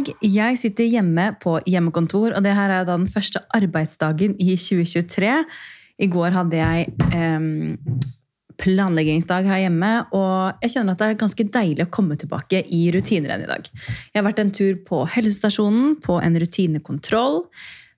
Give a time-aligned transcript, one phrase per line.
[0.00, 0.16] Mandag!
[0.24, 5.32] Jeg sitter hjemme på hjemmekontor, og det her er den første arbeidsdagen i 2023.
[6.00, 7.48] I går hadde jeg eh,
[8.60, 12.86] planleggingsdag her hjemme, og jeg kjenner at det er ganske deilig å komme tilbake i
[12.94, 13.68] rutiner enn i dag.
[13.68, 17.42] Jeg har vært en tur på helsestasjonen, på en rutinekontroll.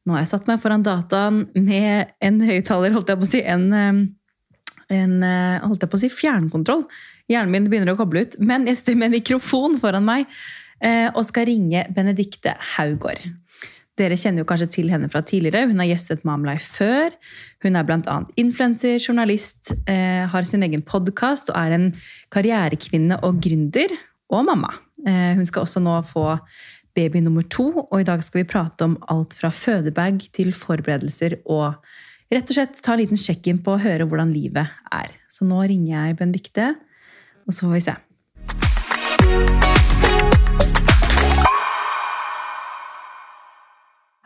[0.02, 3.44] Nå har jeg satt meg foran dataen med en høyttaler, holdt jeg på å si,
[3.46, 3.68] en,
[4.90, 6.82] en eh, holdt jeg på å si, fjernkontroll.
[7.30, 10.26] Hjernen min begynner å koble ut, men jeg sitter med en mikrofon foran meg
[10.82, 13.22] og skal ringe Benedikte Haugård.
[14.00, 15.66] Dere kjenner jo kanskje til henne fra tidligere.
[15.68, 17.16] Hun har gjestet Mamlife før.
[17.64, 18.18] Hun er bl.a.
[18.40, 21.90] influenser, journalist, eh, har sin egen podkast og er en
[22.32, 23.92] karrierekvinne og gründer.
[24.32, 24.72] Og mamma.
[25.04, 26.38] Eh, hun skal også nå få
[26.96, 31.38] baby nummer to, og i dag skal vi prate om alt fra fødebag til forberedelser
[31.48, 31.76] og
[32.32, 35.12] rett og slett ta en liten sjekk inn på å høre hvordan livet er.
[35.32, 36.72] Så nå ringer jeg Benedikte,
[37.48, 37.96] og så får vi se.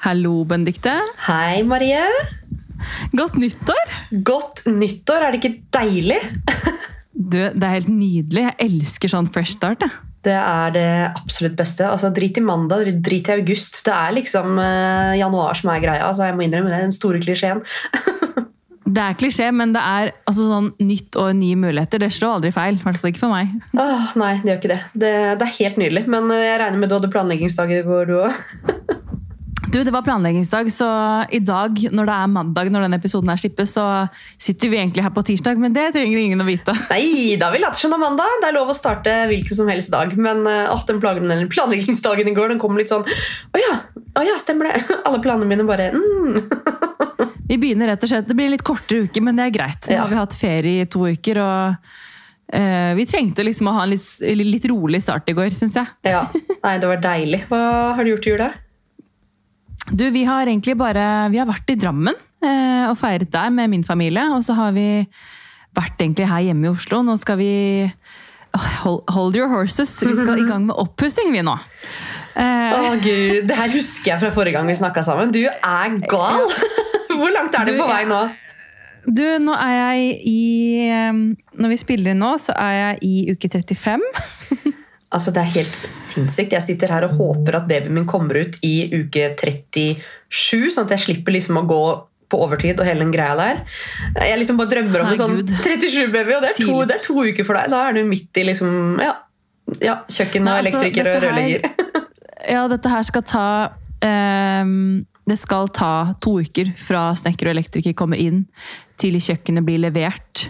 [0.06, 0.92] Hallo, Benedikte.
[1.26, 1.98] Hei, Marie.
[3.18, 3.88] Godt nyttår!
[4.22, 6.20] Godt nyttår, er det ikke deilig?
[7.16, 8.42] Du, det er helt nydelig.
[8.44, 9.80] Jeg elsker sånn fresh start.
[9.82, 9.94] Jeg.
[10.28, 11.86] Det er det absolutt beste.
[11.88, 13.80] Altså, Drit i mandag, drit i august.
[13.86, 16.04] Det er liksom uh, januar som er greia.
[16.06, 17.64] Altså, jeg må innrømme det, den store klisjeen.
[18.86, 21.98] Det er klisjé, men det er altså sånn nytt og nye muligheter.
[22.04, 22.76] Det slår aldri feil.
[22.78, 23.56] I hvert fall ikke for meg.
[23.82, 24.78] Åh, nei, det gjør ikke det.
[24.94, 25.14] det.
[25.40, 26.04] Det er helt nydelig.
[26.14, 29.02] Men eh, jeg regner med du hadde planleggingsdager i går, du òg?
[29.76, 30.86] Du, Det var planleggingsdag, så
[31.28, 34.06] i dag, når det er mandag, når denne episoden her slippes, så
[34.40, 36.72] sitter vi egentlig her på tirsdag, men det trenger ingen å vite.
[36.88, 38.38] Nei, da vi latt som det er mandag.
[38.40, 40.14] Det er lov å starte hvilken som helst dag.
[40.16, 43.76] Men å, den plagen, den planleggingsdagen i går den kom litt sånn Å ja,
[44.16, 44.82] å ja, stemmer det.
[45.06, 46.40] Alle planene mine bare mm.
[47.50, 49.92] Vi begynner rett og slett, Det blir litt kortere uke, men det er greit.
[49.92, 51.90] Nå har vi hatt ferie i to uker, og
[52.48, 54.08] eh, vi trengte liksom å ha en litt,
[54.40, 55.98] litt rolig start i går, syns jeg.
[56.08, 56.30] Ja,
[56.64, 57.44] Nei, det var deilig.
[57.52, 57.66] Hva
[57.98, 58.54] har du gjort i jula?
[59.90, 63.70] Du, vi har egentlig bare Vi har vært i Drammen eh, og feiret der med
[63.72, 64.24] min familie.
[64.34, 65.06] Og så har vi
[65.76, 67.02] vært egentlig her hjemme i Oslo.
[67.06, 67.50] Nå skal vi
[68.82, 69.92] hold, hold your horses.
[70.02, 71.54] Vi skal i gang med oppussing, vi nå.
[72.36, 75.32] Eh, oh, gud, Det her husker jeg fra forrige gang vi snakka sammen.
[75.32, 76.50] Du er gal!
[77.16, 78.24] Hvor langt er du Du, på vei nå?
[79.06, 80.40] du, nå er jeg i
[80.90, 81.20] eh,
[81.62, 84.02] Når vi spiller inn nå, så er jeg i uke 35.
[85.14, 86.52] Altså, Det er helt sinnssykt.
[86.52, 90.96] Jeg sitter her og håper at babyen min kommer ut i uke 37, sånn at
[90.96, 91.82] jeg slipper liksom å gå
[92.26, 93.60] på overtid og hele den greia der.
[94.18, 97.22] Jeg liksom bare drømmer om en sånn 37-baby, og det er, to, det er to
[97.22, 97.70] uker for deg.
[97.70, 99.14] Da er du midt i liksom Ja,
[99.78, 101.68] ja kjøkken og altså, elektriker og dette rørlegger.
[102.46, 103.46] Ja, dette her skal ta
[104.06, 108.44] um, Det skal ta to uker fra snekker og elektriker kommer inn
[109.00, 110.46] til kjøkkenet blir levert.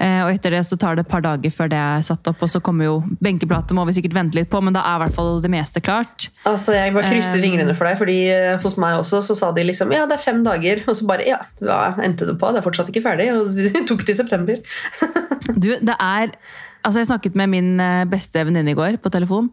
[0.00, 2.40] Eh, og etter det så tar det et par dager før det er satt opp,
[2.40, 5.02] og så kommer jo benkeplate må vi sikkert vente litt på, men da er i
[5.04, 6.30] hvert fall det meste klart.
[6.48, 9.50] Altså, Jeg bare krysser Um, fingrene for deg, fordi eh, hos meg også så sa
[9.56, 10.82] de liksom ja, det er fem dager.
[10.88, 12.50] Og så bare ja, hva endte det på?
[12.50, 13.30] Det er fortsatt ikke ferdig.
[13.36, 14.60] Og vi tok det i september.
[15.54, 16.34] Du, det er
[16.80, 19.50] Altså, jeg snakket med min eh, beste venninne i går på telefon.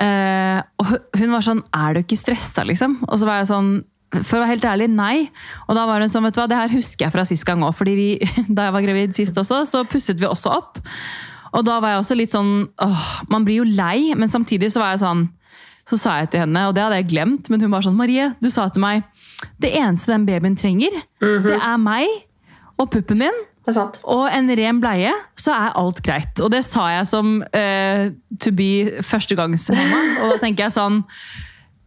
[0.00, 2.98] Eh, og hun var sånn Er du ikke stressa, liksom?
[3.08, 3.70] Og så var jeg sånn
[4.14, 5.28] For å være helt ærlig, nei.
[5.66, 7.64] Og da var hun sånn, vet du hva, det her husker jeg fra sist gang
[7.66, 7.74] òg.
[7.76, 8.10] fordi vi,
[8.56, 10.78] da jeg var gravid sist også, så pusset vi også opp.
[11.56, 13.02] Og da var jeg også litt sånn åh,
[13.32, 15.26] Man blir jo lei, men samtidig så var jeg sånn
[15.86, 18.32] så sa jeg til henne, og det hadde jeg glemt, men hun var sånn Marie,
[18.42, 19.04] du sa til meg
[19.62, 22.10] det eneste den babyen trenger, det er meg
[22.74, 23.38] og puppen min
[24.06, 26.38] og en ren bleie, så er alt greit.
[26.38, 28.02] Og det sa jeg som uh,
[28.38, 30.02] to be førstegangsmamma.
[30.22, 31.00] Og da tenker jeg sånn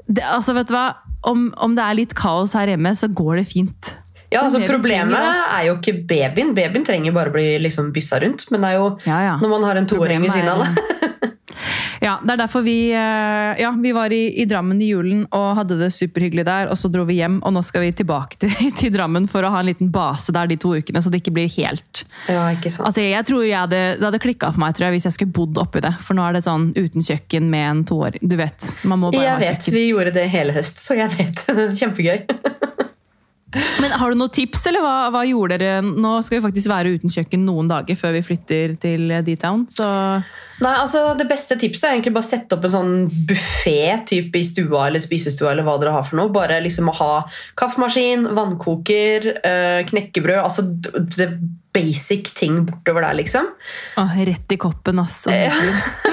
[0.09, 0.90] det, altså vet du hva,
[1.22, 3.96] om, om det er litt kaos her hjemme, så går det fint.
[4.30, 5.18] Ja, altså Problemet
[5.57, 6.52] er jo ikke babyen.
[6.57, 8.46] Babyen trenger bare å bli liksom byssa rundt.
[8.53, 9.35] Men det er jo Ja, ja.
[9.41, 10.78] når man har en toåring ved siden av deg.
[12.03, 15.47] Ja, det er derfor vi eh, Ja, vi var i, i Drammen i julen og
[15.59, 16.71] hadde det superhyggelig der.
[16.71, 19.51] Og så dro vi hjem, og nå skal vi tilbake til, til Drammen for å
[19.53, 22.71] ha en liten base der de to ukene, så det ikke blir helt Ja, ikke
[22.73, 22.88] sant.
[22.89, 25.35] Altså, jeg tror jeg hadde, Det hadde klikka for meg tror jeg, hvis jeg skulle
[25.35, 25.95] bodd oppi det.
[26.06, 28.23] For nå er det sånn uten kjøkken med en toåring.
[28.23, 28.73] Du vet.
[28.83, 29.79] Man må bare jeg ha vet, kjøkken.
[29.79, 31.45] Vi gjorde det hele høst, så jeg vet.
[31.79, 32.23] Kjempegøy.
[33.51, 35.81] Men Har du noen tips, eller hva, hva gjorde dere?
[35.81, 39.66] Nå skal vi faktisk være uten kjøkken noen dager før vi flytter til D-Town.
[39.74, 39.88] Så
[40.60, 42.96] Nei, altså Det beste tipset er egentlig bare å sette opp en sånn
[43.30, 45.54] buffé typ i stua eller spisestua.
[45.54, 46.34] eller hva dere har for noe.
[46.36, 47.13] Bare liksom å ha
[47.60, 50.44] kaffemaskin, vannkoker, øh, knekkebrød.
[50.44, 50.68] altså
[51.16, 51.31] Det
[51.74, 53.50] basic ting bortover der, liksom.
[54.01, 55.31] Åh, rett i koppen, altså.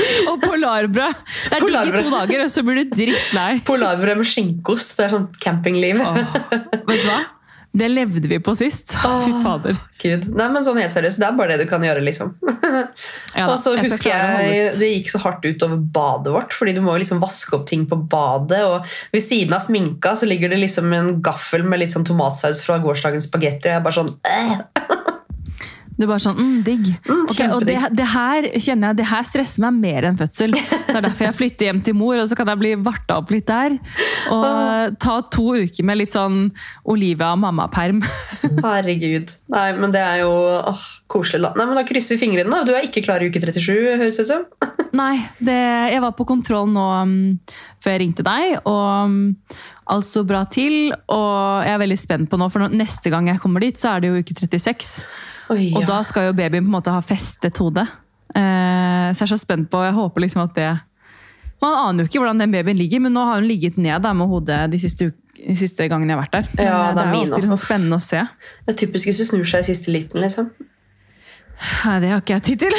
[0.30, 1.22] og polarbrød!
[1.50, 3.52] Det er digg i to dager, og så blir du drittlei.
[3.70, 4.96] Polarbrød med skinkost.
[4.98, 6.02] Det er sånn campingliv.
[6.02, 6.20] Åh,
[6.52, 7.22] vet du hva?
[7.76, 8.94] Det levde vi på sist.
[8.96, 9.76] Fy fader.
[10.00, 10.30] Gud.
[10.36, 12.32] Nei, men sånn helt seriøst, Det er bare det du kan gjøre, liksom.
[13.36, 16.80] Ja, og så jeg husker jeg det gikk så hardt utover badet vårt, fordi du
[16.84, 18.62] må jo liksom vaske opp ting på badet.
[18.64, 22.64] Og ved siden av sminka så ligger det liksom en gaffel med litt sånn tomatsaus
[22.64, 23.68] fra gårsdagens spagetti.
[23.68, 24.75] Og jeg er bare sånn øh,
[25.96, 26.88] Du er bare sånn, mm, digg.
[27.06, 30.52] Mm, okay, og det, det her kjenner jeg, det her stresser meg mer enn fødsel.
[30.52, 33.32] Det er derfor jeg flytter hjem til mor, og så kan jeg bli varta opp
[33.32, 33.78] litt der.
[34.32, 36.50] Og ta to uker med litt sånn
[36.92, 38.02] Olivia og mamma-perm.
[38.66, 39.32] Herregud.
[39.54, 40.34] Nei, men det er jo
[40.72, 41.54] åh, koselig, da.
[41.56, 42.52] Nei, men Da krysser vi fingrene.
[42.52, 42.66] da.
[42.68, 43.72] Du er ikke klar i uke 37,
[44.02, 44.44] høres ut som.
[45.00, 45.56] Nei, det,
[45.94, 47.16] jeg var på kontroll nå um,
[47.80, 49.16] før jeg ringte deg, og um,
[49.92, 50.92] alt så bra til.
[50.92, 54.04] Og jeg er veldig spent på nå, for neste gang jeg kommer dit, så er
[54.04, 55.06] det jo uke 36.
[55.52, 57.86] Oi, Og da skal jo babyen på en måte ha festet hodet.
[58.34, 60.70] Eh, så jeg er så spent på, jeg håper liksom at det
[61.62, 64.10] Man aner jo ikke hvordan den babyen ligger, men nå har hun ligget ned da,
[64.12, 66.48] med hodet de siste, de siste gangene jeg har vært der.
[66.56, 68.24] Men Ja, eh, det det er er jo alltid sånn spennende å se.
[68.66, 70.50] Det er typisk hvis du snur seg i siste liten, liksom.
[71.86, 72.76] Nei, det har ikke jeg tid til.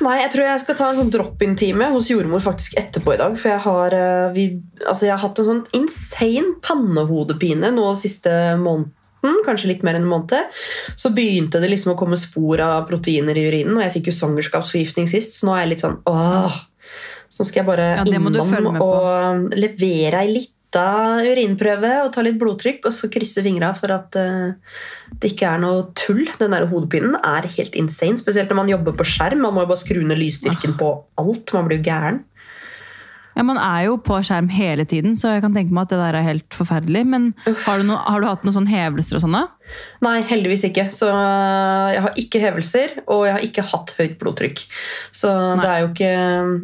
[0.00, 3.34] Nei, jeg tror jeg skal ta en sånn drop-in-time hos jordmor faktisk etterpå i dag.
[3.38, 4.46] For jeg har, eh, vi,
[4.88, 8.90] altså jeg har hatt en sånn insane pannehodepine nå siste måneden.
[9.46, 10.60] Kanskje litt mer enn en måned.
[10.98, 13.76] Så begynte det liksom å komme spor av proteiner i urinen.
[13.76, 16.62] Og jeg fikk jo svangerskapsforgiftning sist, så nå er jeg litt sånn åh.
[17.30, 20.86] Så nå skal jeg bare Ja, innom og levere ei lita
[21.26, 24.50] urinprøve og ta litt blodtrykk, og så krysse fingra for at uh,
[25.20, 26.24] det ikke er noe tull.
[26.38, 29.42] Den der hodepinen er helt insane, spesielt når man jobber på skjerm.
[29.44, 31.54] Man må jo bare skru ned lysstyrken på alt.
[31.56, 32.22] Man blir jo gæren.
[33.40, 36.00] Ja, Man er jo på skjerm hele tiden, så jeg kan tenke meg at det
[36.02, 37.06] der er helt forferdelig.
[37.08, 37.30] Men
[37.64, 39.38] har du, no, har du hatt noen sånne hevelser og sånn?
[39.38, 39.46] da?
[40.00, 40.86] Nei, heldigvis ikke.
[40.94, 44.62] Så jeg har ikke hevelser, og jeg har ikke hatt høyt blodtrykk.
[45.16, 45.60] Så Nei.
[45.60, 46.14] det er jo ikke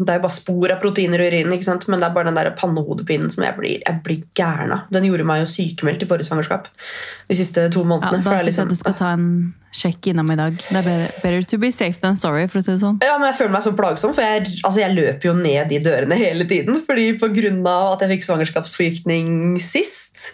[0.06, 1.85] Det er bare spor av proteiner i urinen, ikke sant?
[1.93, 4.88] men det er bare den der pannehodepinen som jeg blir, jeg blir gæren av.
[4.93, 6.70] Den gjorde meg jo sykemeldt i forrige svangerskap.
[7.29, 8.25] De siste to månedene.
[8.25, 9.31] Ja, da syns liksom, jeg du skal ta en
[9.76, 10.56] sjekk innom i dag.
[10.56, 10.88] Det er
[11.20, 13.00] better, to be safe than sorry, for å si det sånn.
[13.05, 15.81] Ja, men Jeg føler meg så plagsom, for jeg, altså jeg løper jo ned de
[15.85, 16.81] dørene hele tiden.
[16.87, 17.76] fordi Pga.
[17.93, 20.31] at jeg fikk svangerskapsforgiftning sist,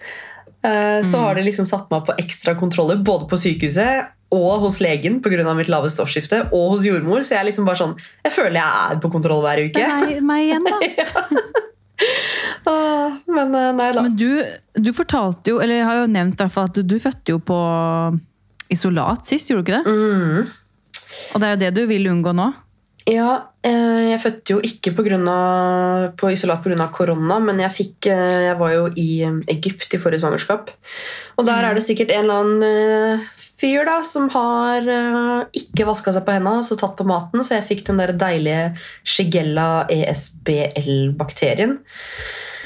[0.62, 5.20] så har det liksom satt meg på ekstra kontroller både på sykehuset og hos legen
[5.22, 5.54] pga.
[5.54, 7.20] mitt lave stoffskifte, og hos jordmor.
[7.20, 9.76] Så jeg er liksom bare sånn, jeg føler jeg er på kontroll hver uke.
[9.76, 11.42] Det er meg, igjen, da.
[12.72, 14.02] Åh, men eh, nei da.
[14.06, 14.42] Men du,
[14.74, 17.34] du fortalte jo, eller jeg har jo nevnt i hvert fall at du, du fødte
[17.34, 17.58] jo på
[18.72, 19.92] isolat sist, gjorde du ikke det?
[19.92, 20.92] Mm.
[21.34, 22.48] Og det er jo det du vil unngå nå.
[23.08, 26.86] Ja, eh, jeg fødte jo ikke på, grunn av, på isolat pga.
[26.94, 30.70] korona, men jeg, fikk, eh, jeg var jo i eh, Egypt i forrige svangerskap.
[31.36, 33.26] Og der er det sikkert en eller annen
[33.62, 34.86] fyr da, som har
[35.54, 38.72] ikke vaska seg på hendene og tatt på maten, så jeg fikk den der deilige
[39.06, 40.02] Shigella E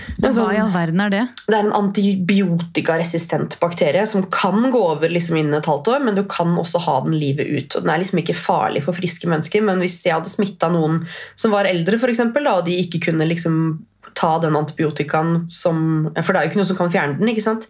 [0.06, 0.22] ESBL-bakterien.
[0.22, 1.28] Hva sånn- i all verden er det?
[1.46, 6.14] Det er en antibiotikaresistent bakterie som kan gå over liksom innen et halvt år, men
[6.14, 7.76] du kan også ha den livet ut.
[7.76, 11.06] Og den er liksom ikke farlig for friske mennesker, men hvis jeg hadde smitta noen
[11.36, 16.10] som var eldre, for eksempel, da, og de ikke kunne liksom ta den antibiotikaen som
[16.22, 17.68] For det er jo ikke noe som kan fjerne den, ikke sant?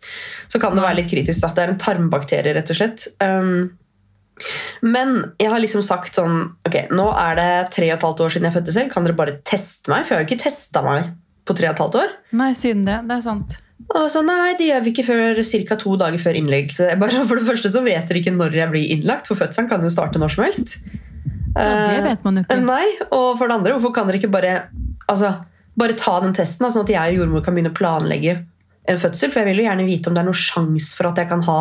[0.49, 1.41] Så kan det være litt kritisk.
[1.43, 1.49] Da.
[1.49, 3.09] Det er en tarmbakterie, rett og slett.
[3.21, 3.73] Um,
[4.83, 8.35] men jeg har liksom sagt sånn Ok, nå er det tre og et halvt år
[8.35, 8.93] siden jeg fødte selv.
[8.93, 10.05] Kan dere bare teste meg?
[10.05, 11.15] For jeg har jo ikke testa meg
[11.47, 12.13] på tre og et halvt år.
[12.41, 12.99] Nei, siden det.
[13.09, 13.57] Det er sant.
[13.87, 15.77] Og så, nei, det gjør vi ikke før ca.
[15.79, 16.89] to dager før innleggelse.
[17.01, 19.85] Bare, for det første så vet dere ikke når jeg blir innlagt, for fødselen kan
[19.85, 20.79] jo starte når som helst.
[21.57, 22.65] Ja, det vet man jo Eh, ikke.
[22.67, 24.57] Nei, og for det andre, hvorfor kan dere ikke bare
[25.09, 25.33] altså,
[25.79, 28.41] bare ta den testen, sånn at jeg og jordmor kan begynne å planlegge
[28.87, 29.33] en fødsel?
[29.33, 31.47] For jeg vil jo gjerne vite om det er noen sjanse for at jeg kan
[31.47, 31.61] ha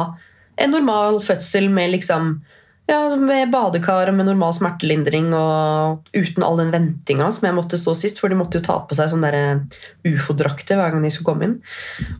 [0.61, 2.37] en normal fødsel med liksom
[2.85, 7.79] ja, med badekar og med normal smertelindring og uten all den ventinga som jeg måtte
[7.81, 11.13] stå sist, for de måtte jo ta på seg sånne der ufo-drakter hver gang de
[11.13, 11.55] skulle komme inn.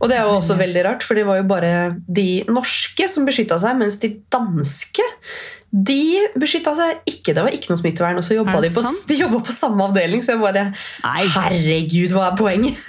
[0.00, 1.74] Og det er jo også veldig rart, for det var jo bare
[2.06, 5.06] de norske som beskytta seg, mens de danske
[5.76, 7.34] de beskytta seg ikke.
[7.36, 8.20] Det var ikke noe smittevern.
[8.20, 9.18] Og så jobba de, på, de
[9.50, 11.26] på samme avdeling, så jeg bare Nei.
[11.34, 12.80] Herregud, hva er poenget?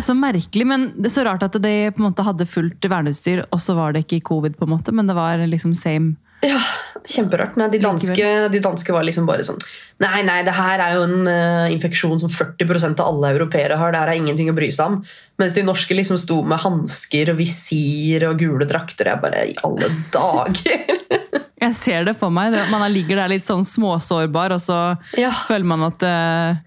[0.00, 3.42] Så merkelig, men det er så rart at de på en måte hadde fullt verneutstyr,
[3.52, 6.14] og så var det ikke covid, på en måte, men det var liksom same.
[6.44, 6.60] Ja,
[7.04, 7.56] Kjemperart.
[7.60, 9.58] Nei, de, danske, de danske var liksom bare sånn
[10.00, 13.92] Nei, nei, det her er jo en uh, infeksjon som 40% av alle europeere har.
[13.92, 14.96] Det her er ingenting å bry seg om.
[15.40, 19.12] Mens de norske liksom sto med hansker og visir og gule drakter.
[19.12, 20.82] Jeg bare I alle dager!
[21.64, 22.56] Jeg ser det for meg.
[22.68, 24.78] Man ligger der litt sånn småsårbar, og så
[25.16, 25.30] ja.
[25.46, 26.58] føler man at eh,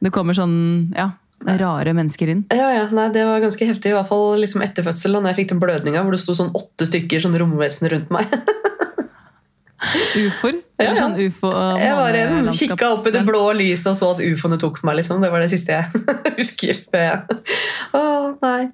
[0.00, 0.54] det kommer sånn
[0.96, 1.10] ja,
[1.60, 2.46] rare mennesker inn.
[2.54, 5.26] Ja, ja, nei, Det var ganske heftig, i hvert fall liksom etter fødselen.
[5.26, 8.32] da jeg fikk den blødninga hvor det sto sånn åtte stykker sånn romvesen rundt meg.
[9.78, 10.56] Ufoer?
[10.78, 10.94] Ja, ja.
[10.98, 14.80] sånn ufo Jeg bare kikka opp i det blå lyset og så at ufoene tok
[14.86, 14.98] meg.
[15.00, 15.22] liksom.
[15.22, 16.02] Det var det siste jeg
[16.38, 16.80] husker.
[16.94, 18.68] Å oh, Nei.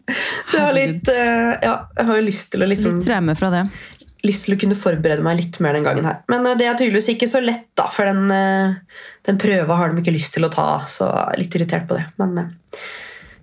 [0.49, 3.51] Så jeg har litt eh, Ja, jeg har lyst til å liksom Litt traume fra
[3.55, 3.63] det.
[4.25, 6.19] lyst til å kunne forberede meg litt mer den gangen her.
[6.33, 9.93] Men eh, det er tydeligvis ikke så lett, da, for den, eh, den prøva har
[9.93, 10.67] de ikke lyst til å ta.
[10.89, 12.07] Så jeg er litt irritert på det.
[12.21, 12.49] Men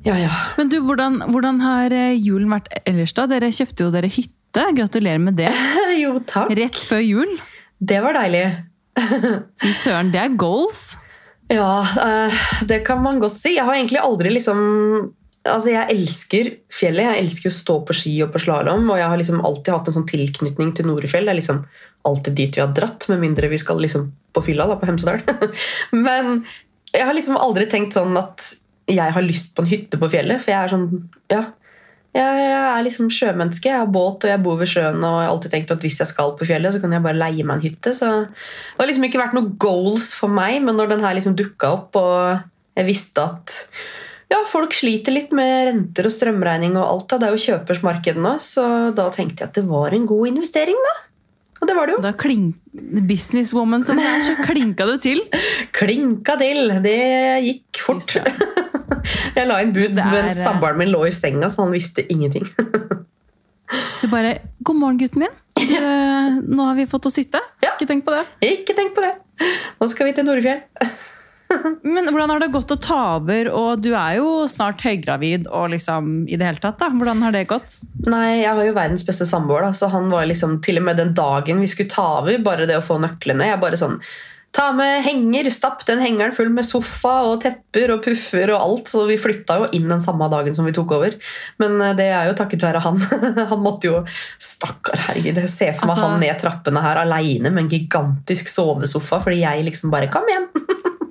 [0.05, 0.33] ja, ja.
[0.57, 3.27] Men du, hvordan, hvordan har julen vært ellers, da?
[3.29, 4.37] Dere kjøpte jo dere hytte.
[4.75, 5.51] Gratulerer med det.
[6.01, 6.49] Jo, takk.
[6.57, 7.37] Rett før jul.
[7.81, 8.45] Det var deilig.
[9.61, 10.91] Fy søren, det er goals.
[11.51, 13.55] Ja, eh, det kan man godt si.
[13.57, 14.61] Jeg har egentlig aldri liksom
[15.41, 17.07] Altså, Jeg elsker fjellet.
[17.07, 18.83] Jeg elsker å stå på ski og på slalåm.
[18.93, 21.25] Og jeg har liksom alltid hatt en sånn tilknytning til Norefjell.
[21.25, 21.63] Det er liksom
[22.05, 25.23] alltid dit vi har dratt, med mindre vi skal liksom på fylla da, på Hemsedal.
[26.05, 26.43] Men
[26.93, 28.45] jeg har liksom aldri tenkt sånn at
[28.91, 30.43] jeg har lyst på en hytte på fjellet.
[30.43, 30.87] For jeg er sånn
[31.33, 31.41] Ja.
[32.11, 33.69] Jeg, er liksom sjømenneske.
[33.71, 34.99] Jeg har båt og jeg bor ved sjøen.
[34.99, 37.19] Og jeg har alltid tenkt at hvis jeg skal på fjellet, så kan jeg bare
[37.19, 37.93] leie meg en hytte.
[37.95, 41.37] Så det har liksom ikke vært noen goals for meg, men når den her liksom
[41.39, 43.55] dukka opp, og jeg visste at
[44.31, 47.15] ja, folk sliter litt med renter og strømregning og alt.
[47.19, 48.65] Det er jo kjøpersmarkedet nå, så
[48.95, 50.93] da tenkte jeg at det var en god investering, da.
[51.61, 52.01] Og det var det jo.
[52.01, 52.55] Da klink,
[53.07, 55.21] Businesswoman som du er, så klinka du til.
[55.77, 56.73] Klinka til.
[56.81, 56.97] Det
[57.45, 58.17] gikk fort.
[59.37, 62.47] Jeg la inn bud er- mens samboeren min lå i senga, så han visste ingenting.
[64.01, 65.37] Du bare 'God morgen, gutten min.
[65.61, 65.77] Du,
[66.55, 67.73] nå har vi fått å sitte.' Ja.
[67.75, 68.25] Ikke tenk på det.
[68.43, 69.13] Ikke tenk på det.
[69.79, 70.61] Nå skal vi til Norefjell.
[71.83, 75.73] Men hvordan har det gått å ta over, og du er jo snart høygravid og
[75.73, 76.87] liksom i det hele tatt, da.
[76.95, 77.75] Hvordan har det gått?
[78.07, 81.01] Nei, jeg har jo verdens beste samboer, da, så han var liksom til og med
[81.01, 83.49] den dagen vi skulle ta over, bare det å få nøklene.
[83.51, 83.97] Jeg bare sånn
[84.51, 88.89] Ta med henger, stapp den hengeren full med sofa og tepper og puffer og alt.
[88.91, 91.15] Så vi flytta jo inn den samme dagen som vi tok over.
[91.61, 92.99] Men eh, det er jo takket være han.
[93.51, 94.01] Han måtte jo
[94.41, 95.39] Stakkar, herregud.
[95.39, 99.39] Jeg ser for meg Altså- han ned trappene her aleine med en gigantisk sovesofa, fordi
[99.45, 100.49] jeg liksom bare Kom igjen!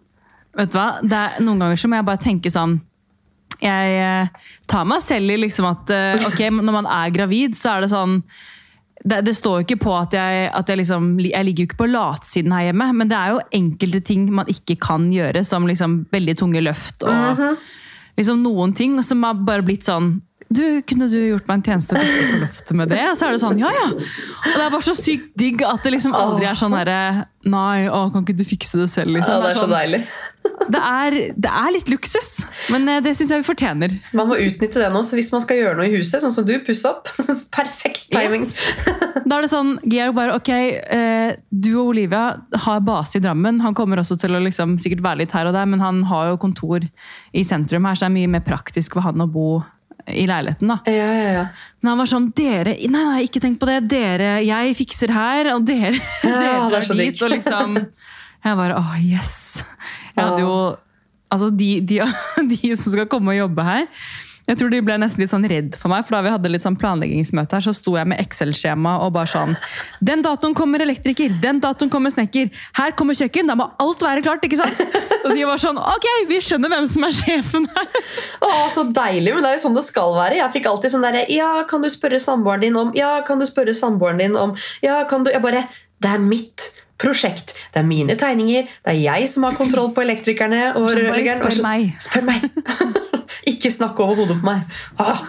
[0.60, 1.00] Vet du hva?
[1.00, 2.76] Det er, noen ganger så må jeg bare tenke sånn
[3.62, 7.76] Jeg eh, tar meg selv i liksom at eh, ok, når man er gravid, så
[7.76, 8.20] er det sånn
[9.04, 11.82] det, det står jo ikke på at jeg, at jeg liksom Jeg ligger jo ikke
[11.82, 15.68] på latsiden her hjemme, men det er jo enkelte ting man ikke kan gjøre, som
[15.68, 17.44] liksom veldig tunge løft og
[18.18, 20.18] liksom noen ting som har bare blitt sånn
[20.50, 23.02] du, Kunne du gjort meg en tjeneste og gått på loftet med det?
[23.12, 23.86] Og så er det sånn, ja ja!
[23.94, 27.02] Og det er bare så sykt digg at det liksom aldri er sånn herre
[27.40, 29.14] Nei, å, kan ikke du fikse det selv?
[29.14, 29.32] Liksom.
[29.32, 30.00] Ja, det er så sånn, deilig.
[30.74, 32.28] det er, det er litt luksus,
[32.68, 33.94] men eh, det syns jeg vi fortjener.
[34.12, 36.44] Man må utnytte det nå, så hvis man skal gjøre noe i huset, sånn som
[36.44, 37.08] du, pusse opp
[37.56, 38.44] Perfekt timing.
[38.44, 39.16] Yes.
[39.24, 42.26] Da er det sånn, Georg bare, ok, eh, du og Olivia
[42.66, 43.64] har base i Drammen.
[43.64, 46.34] Han kommer også til å liksom, sikkert være litt her og der, men han har
[46.34, 49.62] jo kontor i sentrum her, så det er mye mer praktisk for han å bo
[50.14, 50.70] i leiligheten.
[50.72, 50.78] da.
[50.90, 51.44] Ja, ja, ja.
[51.80, 53.78] Men han var sånn, dere, nei, nei, ikke tenk på det.
[53.90, 56.96] Dere, jeg fikser her, og dere, dere er drar dit.
[57.02, 57.22] digg.
[57.24, 57.78] Og liksom,
[58.46, 59.34] jeg bare, åh, yes.
[60.14, 60.56] Jeg hadde jo,
[61.30, 62.00] altså de, de,
[62.54, 63.86] de som skal komme og jobbe her,
[64.50, 66.64] jeg tror de ble nesten litt sånn redd for meg, for da vi hadde litt
[66.66, 69.54] sånn planleggingsmøte her, så sto jeg med Excel-skjema og bare sånn,
[70.02, 74.24] den datoen kommer elektriker, den datoen kommer snekker, her kommer kjøkken, da må alt være
[74.26, 74.82] klart, ikke sant?
[75.20, 77.88] Og de var sånn, ok, vi skjønner hvem som er sjefen her.
[78.40, 80.38] Å, så deilig, men det er jo sånn det skal være.
[80.40, 83.46] Jeg fikk alltid sånn derre Ja, kan du spørre samboeren din om Ja, kan du
[83.48, 84.54] spørre samboeren din om
[84.84, 85.66] Ja, kan du Jeg bare
[86.00, 87.54] Det er mitt prosjekt.
[87.72, 88.68] Det er mine tegninger.
[88.84, 91.42] Det er jeg som har kontroll på elektrikerne og bare rørleggeren.
[91.42, 91.90] spør meg.
[92.04, 92.46] Spør meg!
[93.50, 94.80] Ikke snakk over hodet på meg.
[95.00, 95.22] Ah.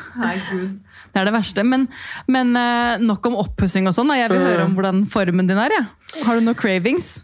[1.11, 1.63] Det er det verste.
[1.67, 1.87] Men,
[2.31, 4.13] men eh, nok om oppussing og sånn.
[4.17, 5.75] Jeg vil høre om hvordan formen din er.
[5.79, 5.83] Ja.
[6.27, 7.19] Har du noen cravings?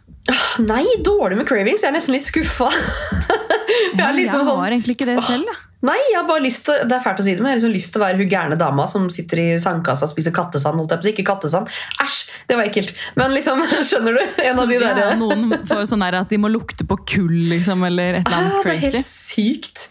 [0.63, 1.83] Nei, dårlig med cravings.
[1.83, 2.67] Jeg er nesten litt skuffa.
[3.97, 5.47] Jeg liksom sånn, jeg har egentlig ikke det selv.
[5.49, 5.66] Ja.
[5.85, 7.59] Nei, jeg har bare lyst til Det er fælt å si det, men jeg har
[7.59, 10.79] liksom lyst til å være hun gærne dama som sitter i sandkassa og spiser kattesand.
[10.81, 11.11] Holdt jeg på.
[11.11, 11.69] Ikke kattesand.
[12.01, 12.17] Æsj!
[12.49, 12.93] Det var ekkelt.
[13.19, 14.23] Men liksom, skjønner du?
[14.41, 15.01] En av de der.
[15.03, 18.39] Ja, noen får sånn der at de må lukte på kull, liksom, eller et eller
[18.39, 19.87] annet Ah, det er helt sykt.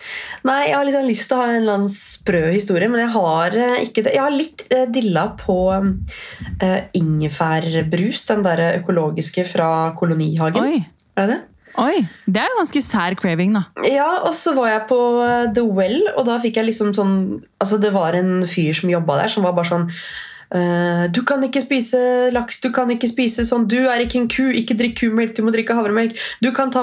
[0.49, 3.13] Nei, jeg har liksom lyst til å ha en eller annen sprø historie, men jeg
[3.15, 4.15] har eh, ikke det.
[4.17, 10.67] Jeg har litt eh, dilla på uh, ingefærbrus, den der økologiske fra Kolonihagen.
[10.67, 10.83] Oi,
[11.15, 11.43] Er det det?
[11.83, 13.65] Oi, det er jo ganske sær craving, da.
[13.89, 17.17] Ja, og så var jeg på eh, The Well, og da fikk jeg liksom sånn
[17.61, 19.87] Altså, det var en fyr som jobba der, som var bare sånn
[20.55, 21.99] eh, du kan ikke spise
[22.35, 25.43] laks, du kan ikke spise sånn Du er ikke en ku, ikke drikk kumelk, du
[25.47, 26.17] må drikke havremelk.
[26.45, 26.83] Du kan ta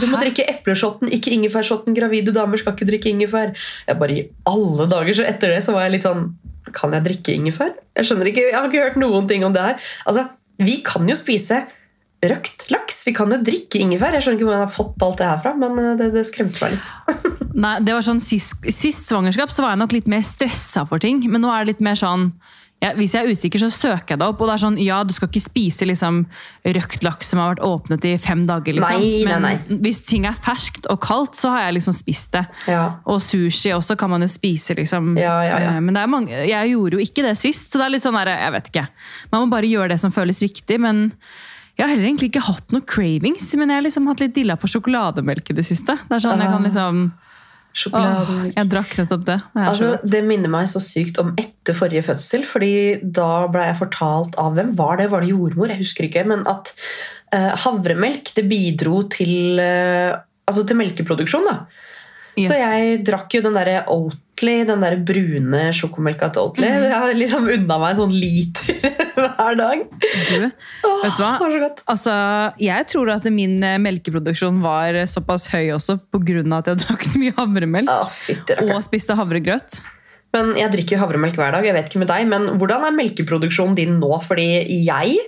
[0.00, 0.24] Du må Hæ?
[0.26, 1.94] drikke epleshotten, ikke ingefærshotten.
[1.96, 3.54] Gravide damer skal ikke drikke ingefær.
[3.88, 6.28] Jeg bare i alle dager, så etter det så var jeg litt sånn
[6.76, 7.72] Kan jeg drikke ingefær?
[7.98, 9.80] Jeg skjønner ikke, jeg har ikke hørt noen ting om det her.
[10.06, 10.28] Altså,
[10.60, 11.62] vi kan jo spise
[12.22, 13.02] røkt laks.
[13.08, 14.16] Vi kan jo drikke ingefær.
[14.16, 16.26] Jeg skjønner ikke hvor han har fått alt det her fra, men eh, det, det
[16.28, 16.94] skremte meg litt.
[17.64, 21.02] Nei, det var sånn Sist, sist svangerskap så var jeg nok litt mer stressa for
[21.02, 22.30] ting, men nå er det litt mer sånn
[22.80, 24.38] ja, Hvis jeg er usikker, så søker jeg det opp.
[24.40, 26.22] Og det er sånn, ja, du skal ikke spise liksom,
[26.76, 28.78] røkt laks som har vært åpnet i fem dager.
[28.78, 29.02] Liksom.
[29.02, 29.80] Nei, nei, Men nei.
[29.84, 32.46] hvis ting er ferskt og kaldt, så har jeg liksom spist det.
[32.72, 32.86] Ja.
[33.04, 35.12] Og sushi også kan man jo spise, liksom.
[35.20, 35.74] Ja, ja, ja.
[35.74, 38.06] Eh, Men det er mange, jeg gjorde jo ikke det sist, så det er litt
[38.06, 38.86] sånn der, jeg vet ikke.
[39.34, 41.10] Man må bare gjøre det som føles riktig, men
[41.78, 44.56] jeg har heller egentlig ikke hatt noe cravings, men jeg har liksom hatt litt dilla
[44.60, 45.96] på sjokolademelk i det siste.
[46.08, 46.68] Det er sånn, jeg kan Ah.
[46.68, 47.02] liksom...
[47.94, 49.36] Åh, jeg drakk nettopp det.
[49.54, 52.42] Det Altså, det minner meg så sykt om etter forrige fødsel.
[52.44, 55.06] fordi da ble jeg fortalt av hvem var det?
[55.12, 55.70] Var det jordmor?
[55.70, 56.26] Jeg husker ikke.
[56.26, 56.72] Men at
[57.32, 60.18] uh, havremelk det bidro til, uh,
[60.50, 61.46] altså til melkeproduksjon.
[61.46, 61.66] da.
[62.36, 62.50] Yes.
[62.50, 63.84] Så jeg drakk jo den der
[64.40, 66.64] Oatly, den der brune sjokomelka til Oatly.
[66.64, 66.84] Mhm.
[66.88, 68.78] Jeg har liksom unna meg en sånn liter
[69.20, 69.82] hver dag.
[69.90, 70.46] Du,
[70.88, 71.32] Åh, Vet du hva?
[71.36, 71.82] Det var så godt.
[71.92, 72.14] Altså,
[72.64, 76.40] jeg tror at min eh, melkeproduksjon var såpass høy også pga.
[76.58, 78.72] at jeg drakk så mye havremelk Åh, rakkeren.
[78.74, 79.82] og spiste havregrøt.
[80.32, 81.64] Men jeg drikker jo havremelk hver dag.
[81.66, 84.12] jeg vet ikke med deg, men Hvordan er melkeproduksjonen din nå?
[84.24, 84.48] Fordi
[84.86, 85.18] jeg,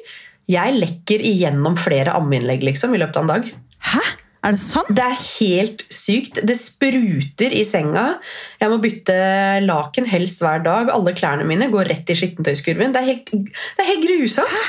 [0.49, 3.52] jeg lekker igjennom flere ammeinnlegg liksom, i løpet av en dag.
[3.92, 4.04] Hæ?
[4.42, 4.88] Er det sant?
[4.90, 6.40] Det er helt sykt.
[6.46, 8.16] Det spruter i senga.
[8.58, 9.14] Jeg må bytte
[9.62, 10.90] laken helst hver dag.
[10.90, 12.94] Alle klærne mine går rett i skittentøyskurven.
[12.94, 14.66] Det er helt, det er helt grusomt.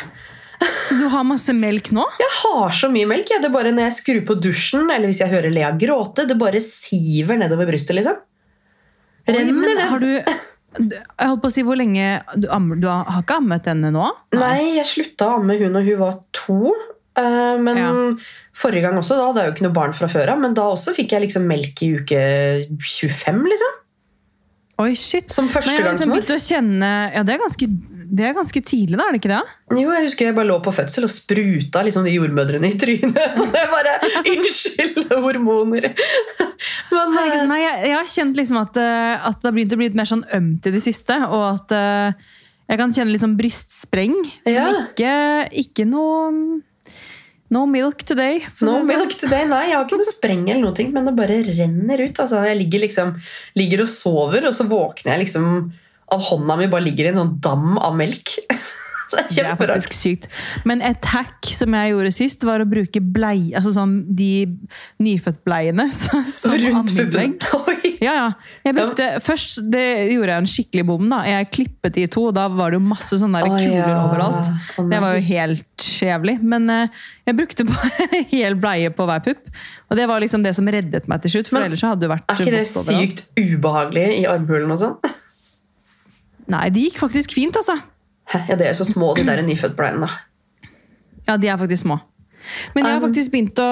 [0.88, 2.06] Så du har masse melk nå?
[2.22, 3.34] Jeg har så mye melk.
[3.34, 3.42] Ja.
[3.42, 6.38] Det er bare Når jeg skrur på dusjen, eller hvis jeg hører Lea gråte, det
[6.40, 7.98] bare siver nedover brystet.
[7.98, 8.22] liksom.
[9.28, 9.86] Renner ned.
[9.90, 13.92] har du Jeg holdt på å si hvor lenge Du, du har, ikke ammet henne
[13.94, 14.08] nå?
[14.36, 16.74] Nei, jeg slutta å amme hun når hun var to.
[17.18, 17.92] Eh, Men Ja.
[18.56, 20.40] forrige gang også, da hadde jeg jo ikke noe barn fra før av.
[20.40, 22.22] Men da også fikk jeg liksom melk i uke
[22.82, 23.80] 25, liksom.
[24.82, 25.30] Oi, shit.
[25.32, 26.24] Som førstegangsmor.
[26.26, 27.68] liksom kjenne Ja, det er ganske,
[28.14, 29.06] det er ganske tidlig, da?
[29.06, 29.44] er det ikke det?
[29.80, 33.34] Jo, jeg husker jeg bare lå på fødsel og spruta liksom de jordmødrene i trynet.
[33.38, 33.94] Så det bare
[34.34, 35.94] Unnskyld, hormoner.
[36.92, 39.74] Men Herregud, eh, nei, jeg, jeg har kjent liksom at, eh, at det har begynt
[39.78, 41.22] å bli litt mer sånn ømt i det siste.
[41.30, 41.78] Og at
[42.70, 44.18] jeg kan kjenne litt sånn brystspreng.
[44.50, 44.66] Ja.
[44.72, 45.16] Men ikke,
[45.64, 46.62] ikke noe
[47.54, 48.42] No milk today.
[48.64, 48.90] no sånn.
[48.90, 49.46] milk today.
[49.50, 52.22] Nei, jeg har ikke noe spreng, eller noe, men det bare renner ut.
[52.24, 53.16] Altså, jeg ligger, liksom,
[53.60, 55.50] ligger og sover, og så våkner jeg liksom
[56.14, 58.38] at hånda mi bare ligger i en sånn dam av melk.
[59.14, 60.24] Det er Det er faktisk sykt.
[60.66, 64.48] Men et hack som jeg gjorde sist, var å bruke blei, altså sånn de
[65.04, 67.46] nyfødtbleiene som, som Rundt.
[68.04, 68.26] Ja, ja.
[68.68, 71.06] Jeg brukte, Først det gjorde jeg en skikkelig bom.
[71.12, 71.22] da.
[71.28, 74.02] Jeg klippet de i to, og da var det jo masse sånne der kuler ja.
[74.04, 74.52] overalt.
[74.92, 76.38] Det var jo helt jævlig.
[76.42, 79.50] Men uh, jeg brukte bare hel bleie på hver pupp.
[79.90, 81.52] Og det var liksom det som reddet meg til slutt.
[81.52, 84.98] For Men ellers hadde det vært Er ikke det sykt ubehagelig i armhulen og sånn?
[86.54, 87.80] Nei, det gikk faktisk fint, altså.
[88.30, 90.08] Hæ, Ja, det er jo så små, de der nyfødtbleiene.
[90.08, 90.70] da.
[91.28, 92.02] Ja, de er faktisk små.
[92.76, 93.70] Men jeg har Um, faktisk begynt å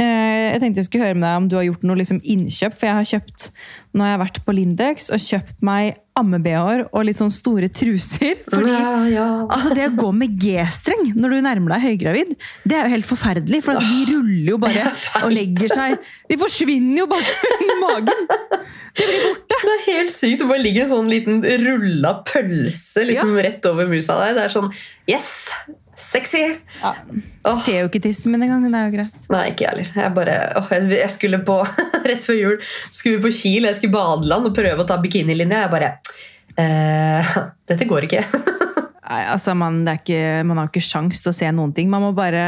[0.00, 2.76] eh, Jeg tenkte jeg skulle høre med deg om du har gjort noe liksom innkjøp.
[2.78, 3.50] For jeg har kjøpt
[3.92, 8.40] Nå har jeg vært på Lindex og kjøpt meg amme-BH-er og litt sånn store truser.
[8.48, 9.28] Fordi ja, ja.
[9.46, 12.34] altså det å gå med G-streng når du nærmer deg høygravid,
[12.68, 13.62] det er jo helt forferdelig.
[13.64, 14.90] For de ruller jo bare
[15.22, 15.96] og legger seg
[16.28, 18.28] De forsvinner jo bare i magen!
[18.92, 19.56] De blir borte.
[19.62, 20.42] Det er helt sykt.
[20.42, 24.36] Det bare ligger en sånn liten rulla pølse liksom rett over musa der.
[24.36, 24.68] Det er sånn
[25.08, 25.30] Yes!
[26.02, 26.42] Sexy!
[26.80, 26.92] Ja.
[27.46, 27.58] Oh.
[27.62, 28.64] Ser jo ikke tissen min engang.
[28.66, 29.26] Det er jo greit.
[29.32, 29.90] Nei, ikke jeg heller.
[30.02, 31.58] Jeg bare, oh, jeg, skulle på
[32.08, 32.56] Rett før jul
[32.90, 35.64] skulle vi på Kiel, jeg skulle badeland og prøve å ta bikinilinja.
[35.64, 35.92] Jeg bare
[36.58, 37.36] eh,
[37.70, 38.24] Dette går ikke.
[39.12, 41.90] Nei, altså man, ikke, man har ikke sjans til å se noen ting.
[41.92, 42.44] Man må bare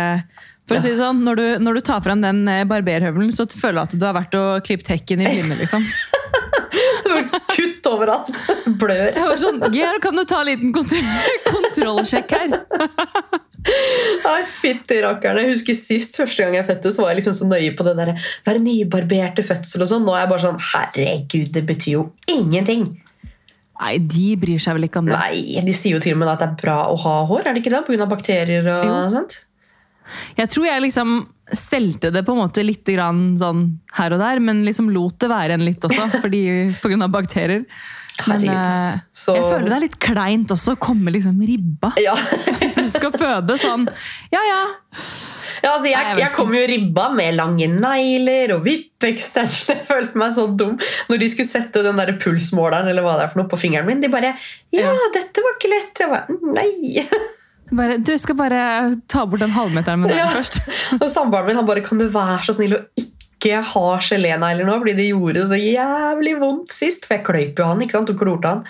[0.65, 3.45] for å si det sånn, når du, når du tar fram den eh, barberhøvelen, så
[3.53, 5.59] føler du at du har vært og klippet hekken i blinde.
[5.61, 5.85] Liksom.
[7.53, 8.31] Kutt overalt.
[8.81, 9.11] Blør.
[9.13, 10.95] Jeg var sånn, Geir, kan du ta en liten kont
[11.51, 12.57] kontrollsjekk her?
[14.25, 15.41] Nei, fytti rakkeren.
[15.43, 17.95] Jeg husker sist første gang jeg fødte, så var jeg liksom så nøye på det
[18.01, 18.13] der
[18.47, 20.05] være nybarberte fødsel og sånn.
[20.07, 22.87] Nå er jeg bare sånn Herregud, det betyr jo ingenting.
[23.81, 25.17] Nei, de bryr seg vel ikke om det.
[25.19, 27.57] Nei, De sier jo til og med at det er bra å ha hår, er
[27.57, 27.83] det ikke det?
[27.89, 28.07] Pga.
[28.11, 29.01] bakterier og Jo.
[29.17, 29.41] sånt.
[30.37, 31.15] Jeg tror jeg liksom
[31.53, 35.29] stelte det på en måte litt grann sånn her og der, men liksom lot det
[35.33, 36.45] være en litt også, fordi,
[37.03, 37.65] av bakterier.
[38.31, 38.99] Men eh.
[39.13, 41.93] Så- jeg føler det er litt kleint også å komme liksom ribba.
[42.01, 42.15] Ja,
[42.85, 43.87] Du skal føde sånn,
[44.35, 44.59] ja ja.
[45.65, 49.75] ja altså jeg jeg, jeg kom jo ribba med lange negler og vippe-extension.
[49.79, 50.75] Jeg følte meg så dum
[51.09, 53.89] når de skulle sette den der pulsmåleren eller hva det er for noe på fingeren
[53.89, 54.03] min.
[54.05, 54.35] De bare
[54.75, 56.05] Ja, dette var ikke lett.
[56.05, 57.07] Jeg bare Nei.
[57.75, 58.61] Bare, du skal bare
[59.09, 60.29] ta bort den halvmeteren med den Ja.
[60.37, 60.61] først.
[61.01, 63.14] Og samboeren min han bare Kan du være så snill å ikke
[63.53, 64.79] ha gelénegler nå?
[64.81, 67.09] Fordi det gjorde så jævlig vondt sist.
[67.09, 68.13] For jeg kløyp jo han ikke sant?
[68.15, 68.65] og klorte han.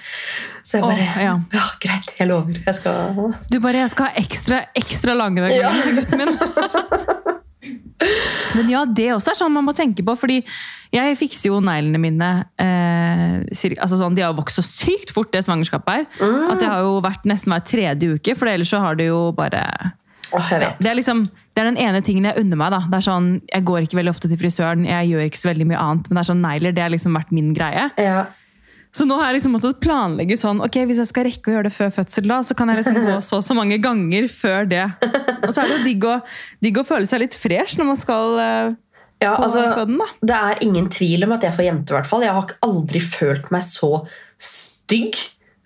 [0.64, 1.34] Så jeg bare bare ja.
[1.52, 1.64] ja.
[1.82, 2.60] greit, jeg lover.
[2.66, 5.74] Jeg skal Du bare, jeg skal ha ekstra, ekstra lange den Ja.
[5.98, 6.34] gutten min.
[8.54, 10.40] Men ja, det også er sånn man må tenke på, fordi
[10.94, 12.28] jeg fikser jo neglene mine
[12.60, 16.34] eh, altså sånn, De har vokst så sykt fort, det svangerskapet her.
[16.52, 19.30] At det har jo vært nesten hver tredje uke, for ellers så har det jo
[19.36, 19.64] bare
[20.34, 22.70] oh, det er, liksom, det er den ene tingen jeg unner meg.
[22.74, 22.80] da.
[22.90, 25.66] Det er sånn, Jeg går ikke veldig ofte til frisøren, jeg gjør ikke så veldig
[25.70, 27.90] mye annet, men det er sånn negler det har liksom vært min greie.
[27.98, 28.24] Ja.
[28.94, 31.66] Så nå har jeg liksom måttet planlegge sånn, ok, hvis jeg skal rekke å gjøre
[31.66, 34.68] det før fødsel, da, så kan jeg liksom gå så og så mange ganger før
[34.70, 34.84] det.
[35.42, 36.20] Og så er det digg å,
[36.62, 38.68] digg å føle seg litt fresh når man skal eh,
[39.24, 39.98] Ja, altså, føden.
[39.98, 40.06] da.
[40.30, 41.90] Det er ingen tvil om at jeg får jente.
[41.90, 42.22] i hvert fall.
[42.22, 43.90] Jeg har aldri følt meg så
[44.38, 45.18] stygg.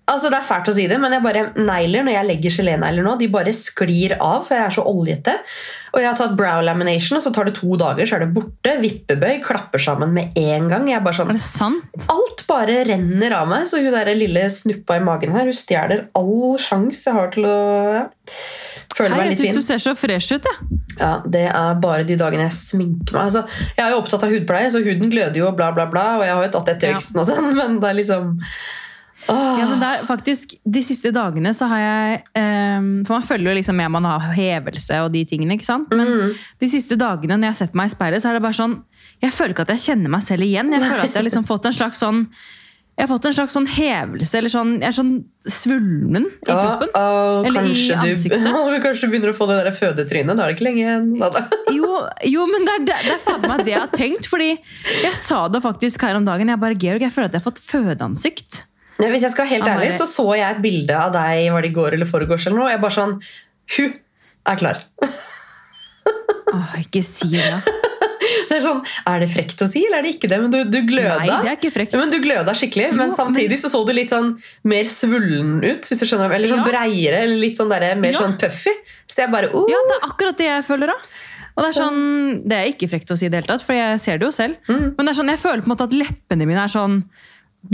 [0.08, 3.04] Altså, Det er fælt å si det, men jeg bare negler når jeg legger gelénegler
[3.04, 5.34] nå, de bare sklir av, for jeg er så oljete.
[5.92, 8.30] Og jeg har tatt brow lamination, og så tar det to dager, så er det
[8.36, 8.74] borte.
[8.82, 10.88] Vippebøy, klapper sammen med en gang.
[10.88, 12.08] Jeg er bare Er sånn, det sant?
[12.12, 16.06] Alt bare renner av meg, så hun der lille snuppa i magen her, hun stjeler
[16.18, 17.54] all sjans jeg har til å
[17.98, 18.02] ja,
[18.96, 19.60] føle Hei, meg jeg litt syns fin.
[19.60, 20.48] du ser så fresh ut.
[20.48, 20.80] jeg.
[20.98, 23.28] Ja, Det er bare de dagene jeg sminker meg.
[23.28, 23.44] Altså,
[23.76, 26.06] jeg er jo opptatt av hudpleie, så huden gløder jo, og bla, bla, bla.
[26.18, 28.36] Og jeg har jo tatt etterveksten og sånn, men det er liksom.
[29.28, 33.50] Ja, men det er faktisk, De siste dagene så har jeg um, For man følger
[33.52, 35.58] jo liksom med man har hevelse og de tingene.
[35.58, 35.90] ikke sant?
[35.92, 36.34] Men Mm.
[36.60, 38.78] de siste dagene når jeg har sett meg i speilet, så er det bare sånn
[39.22, 40.72] Jeg føler ikke at jeg kjenner meg selv igjen.
[40.72, 42.28] Jeg føler at jeg har liksom fått en slags sånn
[42.98, 45.12] jeg har fått en slags sånn hevelse, eller sånn, jeg er sånn
[45.46, 46.88] svulmen i kroppen.
[46.96, 47.02] Ja,
[47.38, 50.34] og Eller i kanskje, du, kanskje du begynner å få det der fødetrynet.
[50.34, 51.06] Da er det ikke lenge igjen.
[51.78, 51.92] Jo,
[52.26, 54.26] jo, men det er, det, det er faen meg det jeg har tenkt.
[54.26, 54.48] fordi
[55.04, 56.50] jeg sa det faktisk her om dagen.
[56.50, 58.62] Jeg bare, Georg, jeg føler at jeg har fått fødeansikt.
[58.98, 61.70] Hvis jeg skal være helt ærlig, så så jeg et bilde av deg var det
[61.70, 62.46] i går eller foregårs.
[62.48, 62.66] eller noe.
[62.66, 63.16] og Jeg bare sånn
[63.76, 63.92] Hun
[64.48, 64.80] er klar.
[66.54, 67.58] Åh, ikke si det.
[68.48, 68.78] Det Er sånn,
[69.10, 70.38] er det frekt å si, eller er det ikke det?
[70.40, 71.18] Men du, du gløda.
[71.20, 71.94] Nei, det er ikke frekt.
[72.00, 74.30] Men du gløda skikkelig, men Jo, samtidig så så du litt sånn
[74.68, 75.84] mer svullen ut.
[75.90, 76.68] hvis du skjønner, Eller sånn Ja.
[76.70, 78.22] breiere, eller litt sånn der, mer Ja.
[78.24, 78.72] sånn puffy.
[79.06, 80.96] Så jeg bare oh, Ja, det er akkurat det jeg føler da.
[81.58, 83.74] Og det er sånn, det er ikke frekt å si i det hele tatt, for
[83.74, 84.56] jeg ser det jo selv.
[84.68, 84.94] Mm.
[84.96, 87.02] Men det er sånn, jeg føler på en måte at leppene mine er sånn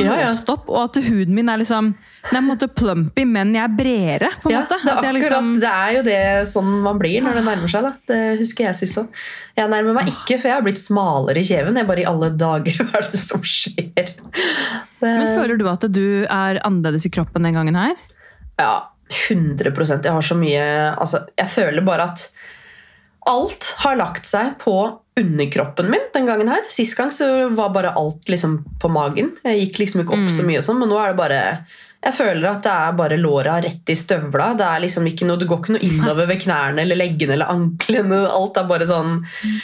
[0.01, 0.31] Ja, ja.
[0.49, 1.91] og at huden min er liksom
[2.25, 4.31] Den er på en måte plumpy, men jeg er bredere.
[4.43, 4.79] på en Ja, måte.
[4.81, 7.83] det, er akkurat, liksom- det er jo det sånn man blir når det nærmer seg.
[7.83, 7.93] da.
[8.09, 9.09] Det husker jeg sist òg.
[9.57, 11.77] Jeg nærmer meg ikke, for jeg har blitt smalere i kjeven.
[11.77, 13.93] Jeg bare i alle dager, hva er det som skjer?
[13.95, 14.17] Det,
[15.03, 17.95] Men føler du at du er annerledes i kroppen den gangen her?
[18.59, 18.89] Ja,
[19.29, 22.31] 100% Jeg har så mye altså, Jeg føler bare at
[23.29, 26.67] alt har lagt seg på underkroppen min den gangen her.
[26.69, 29.35] Sist gang så var bare alt liksom på magen.
[29.47, 31.43] Jeg gikk liksom ikke opp så mye, og sånn, men nå er det bare
[32.05, 34.51] jeg føler at det er bare låra rett i støvla.
[34.59, 37.53] Det er liksom ikke noe, det går ikke noe innover ved knærne eller leggene eller
[37.53, 38.19] anklene.
[38.29, 39.15] Alt er bare sånn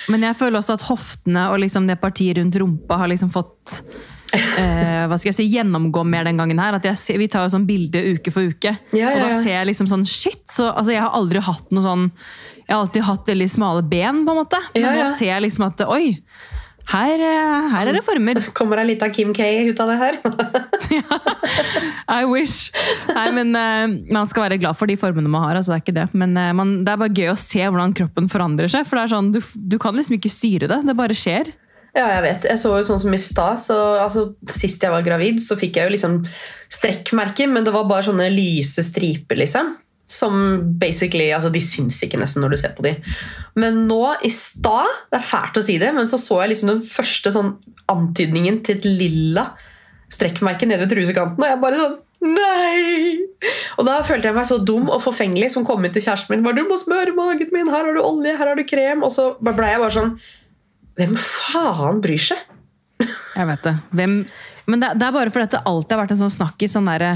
[0.08, 3.76] Men jeg føler også at hoftene og liksom det partiet rundt rumpa har liksom fått
[4.32, 6.78] eh, hva skal jeg si, gjennomgå mer den gangen her.
[6.96, 8.72] Ser, vi tar jo sånn bilde uke for uke.
[8.96, 10.46] Ja, Og ja, da ser jeg liksom sånn shit.
[10.48, 12.08] Så, altså, jeg har aldri hatt noe sånn
[12.70, 14.58] Jeg har alltid hatt veldig smale ben, på en måte.
[14.76, 15.06] Men Ja, ja.
[15.08, 16.20] nå ser jeg liksom at oi,
[16.90, 18.38] her, eh, her er det former.
[18.58, 20.18] Kommer ei lita Kim K ut av det her?
[22.20, 22.70] I wish.
[23.10, 25.58] Nei, men uh, Man skal være glad for de formene man har.
[25.58, 27.94] altså det er ikke Det men uh, man, det er bare gøy å se hvordan
[27.98, 28.86] kroppen forandrer seg.
[28.86, 29.42] for det er sånn, du,
[29.74, 30.80] du kan liksom ikke styre det.
[30.86, 31.52] Det bare skjer.
[31.90, 32.48] Ja, jeg vet.
[32.52, 33.62] Jeg så jo sånn som i stad.
[33.62, 36.20] så, Altså, sist jeg var gravid, så fikk jeg jo liksom
[36.70, 39.74] strekkmerker, men det var bare sånne lyse striper, liksom.
[40.10, 40.34] Som
[40.80, 42.98] basically, altså De syns ikke nesten når du ser på dem.
[43.60, 46.72] Men nå, i stad Det er fælt å si det, men så så jeg liksom
[46.74, 47.56] den første sånn
[47.90, 49.50] antydningen til et lilla
[50.10, 53.16] strekkmerke nede ved trusekanten, og jeg bare sånn Nei!
[53.80, 56.42] Og da følte jeg meg så dum og forfengelig som kom inn til kjæresten min.
[56.44, 59.00] Bare, du må smøre magen min, her har du olje, her har du krem.
[59.06, 60.10] Og så ble jeg bare sånn
[61.00, 62.40] hvem faen bryr seg?
[63.00, 63.72] Jeg vet det.
[63.96, 64.16] Hvem,
[64.68, 67.14] men det, det er bare fordi det alltid har vært en sånn snakkis sånn derre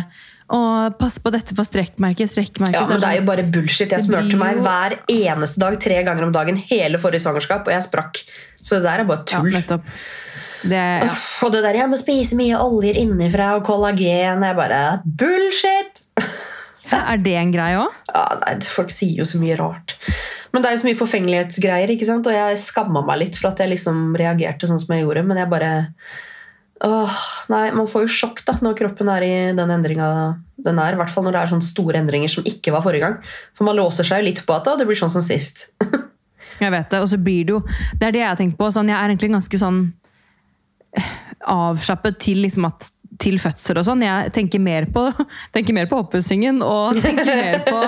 [0.53, 0.59] Å,
[0.99, 2.29] pass på dette for strekkmerket.
[2.29, 2.77] strekkmerket.
[2.77, 3.93] Ja, men Det er jo bare bullshit.
[3.95, 7.87] Jeg smurte meg hver eneste dag tre ganger om dagen hele forrige svangerskap, og jeg
[7.87, 8.21] sprakk.
[8.61, 9.53] Så det der er bare ja, tull.
[9.55, 9.89] nettopp.
[10.65, 11.09] Det, ja.
[11.11, 16.05] Uff, Og det der 'jeg må spise mye oljer innenfra og kollagen' Jeg bare Bullshit!
[16.93, 17.93] Er det en greie òg?
[18.13, 19.97] Ja, nei, Folk sier jo så mye rart.
[20.53, 22.27] Men det er jo så mye forfengelighetsgreier, ikke sant?
[22.27, 25.25] og jeg skamma meg litt for at jeg liksom reagerte sånn som jeg gjorde.
[25.27, 25.73] Men jeg bare
[26.85, 30.09] Åh, nei, Man får jo sjokk da, når kroppen er i den endringa
[30.65, 30.95] den er.
[30.95, 33.17] I hvert fall når det er sånne store endringer som ikke var forrige gang.
[33.57, 35.69] For man låser seg jo litt på at det blir sånn som sist.
[36.63, 37.61] Jeg vet det, og så blir det jo
[37.99, 38.69] Det er det jeg har tenkt på.
[38.71, 39.79] Sånn, jeg er egentlig ganske sånn
[40.95, 41.09] eh,
[41.51, 42.87] avslappet til, liksom at,
[43.23, 44.03] til fødsel og sånn.
[44.05, 45.07] Jeg tenker mer på,
[45.55, 47.81] tenker mer på oppussingen og tenker mer på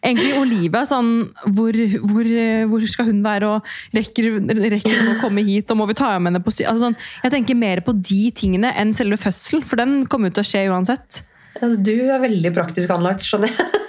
[0.00, 0.84] egentlig Olivia.
[0.88, 1.12] Sånn,
[1.56, 1.80] hvor,
[2.12, 2.30] hvor,
[2.72, 4.30] hvor skal hun være, og rekker,
[4.76, 6.64] rekker hun å komme hit, og må vi ta med henne på sy...
[6.68, 10.38] Altså, sånn, jeg tenker mer på de tingene enn selve fødselen, for den kommer jo
[10.38, 11.22] til å skje uansett.
[11.60, 13.70] Ja, du er veldig praktisk anlagt, skjønner jeg.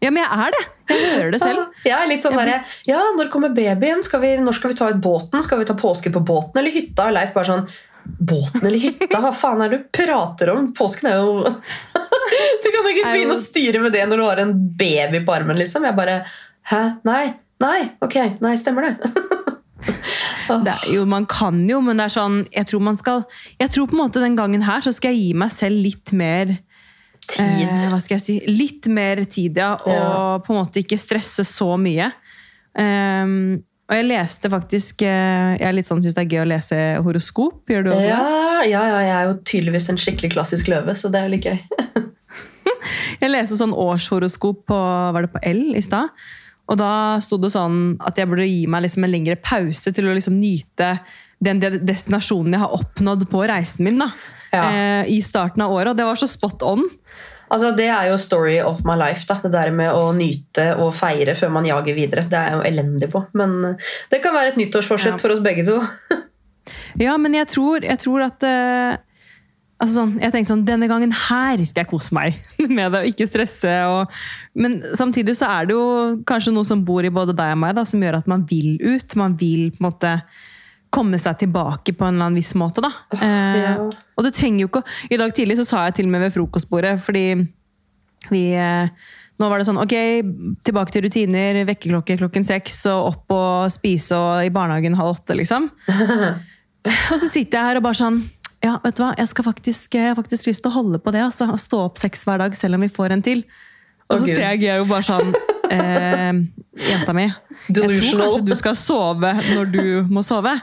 [0.00, 0.60] Ja, men jeg er det!
[0.90, 1.74] Jeg hører det selv.
[1.84, 4.00] Er litt sånn der, Ja, når kommer babyen?
[4.02, 5.44] Skal vi, når skal vi ta ut båten?
[5.44, 7.10] Skal vi ta påske på båten eller hytta?
[7.12, 7.66] Leif bare sånn
[8.18, 9.20] Båten eller hytta?
[9.22, 10.72] Hva faen er det du prater om?
[10.76, 11.44] Påsken er jo
[12.62, 15.58] Du kan ikke begynne å styre med det når du har en baby på armen,
[15.60, 15.84] liksom.
[15.86, 16.20] Jeg bare
[16.70, 16.82] Hæ?
[17.08, 17.24] Nei?
[17.60, 17.78] Nei?
[18.04, 18.16] Ok.
[18.40, 18.96] Nei, stemmer det.
[20.50, 23.22] Det er, jo, man kan jo, men det er sånn Jeg tror man skal
[23.60, 26.10] Jeg tror på en måte den gangen her så skal jeg gi meg selv litt
[26.16, 26.56] mer
[27.30, 27.62] Tid.
[27.70, 28.34] Eh, hva skal jeg si?
[28.50, 29.74] Litt mer tid, ja.
[29.84, 30.38] Og Ja.
[30.42, 32.08] på en måte ikke stresse så mye.
[32.74, 36.50] Ehm, og jeg leste faktisk eh, Jeg er litt sånn, syns det er gøy å
[36.52, 37.64] lese horoskop.
[37.70, 38.12] Gjør du også det?
[38.12, 41.34] Ja, ja, ja, jeg er jo tydeligvis en skikkelig klassisk løve, så det er jo
[41.34, 41.58] litt gøy.
[43.20, 44.76] Jeg leste sånn årshoroskop på,
[45.14, 46.14] var det på L i stad.
[46.70, 50.06] Og da sto det sånn at jeg burde gi meg liksom en lengre pause til
[50.06, 50.92] å liksom nyte
[51.42, 53.98] den destinasjonen jeg har oppnådd på reisen min.
[54.00, 54.12] da.
[54.54, 54.62] Ja.
[54.70, 55.92] Eh, I starten av året.
[55.92, 56.86] Og det var så spot on.
[57.50, 59.26] Altså, Det er jo story of my life.
[59.26, 62.22] da, Det der med å nyte og feire før man jager videre.
[62.30, 63.24] Det er jeg jo elendig på.
[63.34, 63.76] Men
[64.10, 65.18] det kan være et nyttårsforsett Ja.
[65.18, 65.80] for oss begge to.
[67.00, 68.96] Ja, men jeg tror, jeg tror at uh,
[69.80, 72.36] altså sånn, Jeg tenker sånn, Denne gangen her skal jeg kose meg
[72.68, 73.72] med det, og ikke stresse.
[73.90, 74.12] Og,
[74.54, 77.74] men samtidig så er det jo kanskje noe som bor i både deg og meg,
[77.74, 79.16] da, som gjør at man vil ut.
[79.18, 80.12] Man vil på en måte
[80.90, 82.82] komme seg tilbake på en eller annen viss måte.
[82.82, 82.90] da.
[83.14, 83.76] Eh, ja.
[84.18, 86.34] Og det trenger jo ikke I dag tidlig så sa jeg til og med ved
[86.34, 87.24] frokostbordet, fordi
[88.30, 88.90] vi eh,
[89.40, 89.94] nå var det sånn, ok,
[90.66, 95.36] tilbake til rutiner, vekkerklokke klokken seks, og opp og spise og i barnehagen halv åtte,
[95.38, 95.70] liksom.
[97.12, 98.22] Og så sitter jeg her og bare sånn
[98.64, 101.12] Ja, vet du hva, jeg, skal faktisk, jeg har faktisk lyst til å holde på
[101.12, 101.20] det.
[101.26, 103.42] Altså, stå opp seks hver dag, selv om vi får en til.
[104.10, 105.30] Og så ser jeg Geo bare sånn
[105.74, 106.40] eh,
[106.90, 107.26] Jenta mi,
[107.70, 107.94] jeg tror
[108.24, 110.56] kanskje du skal sove når du må sove.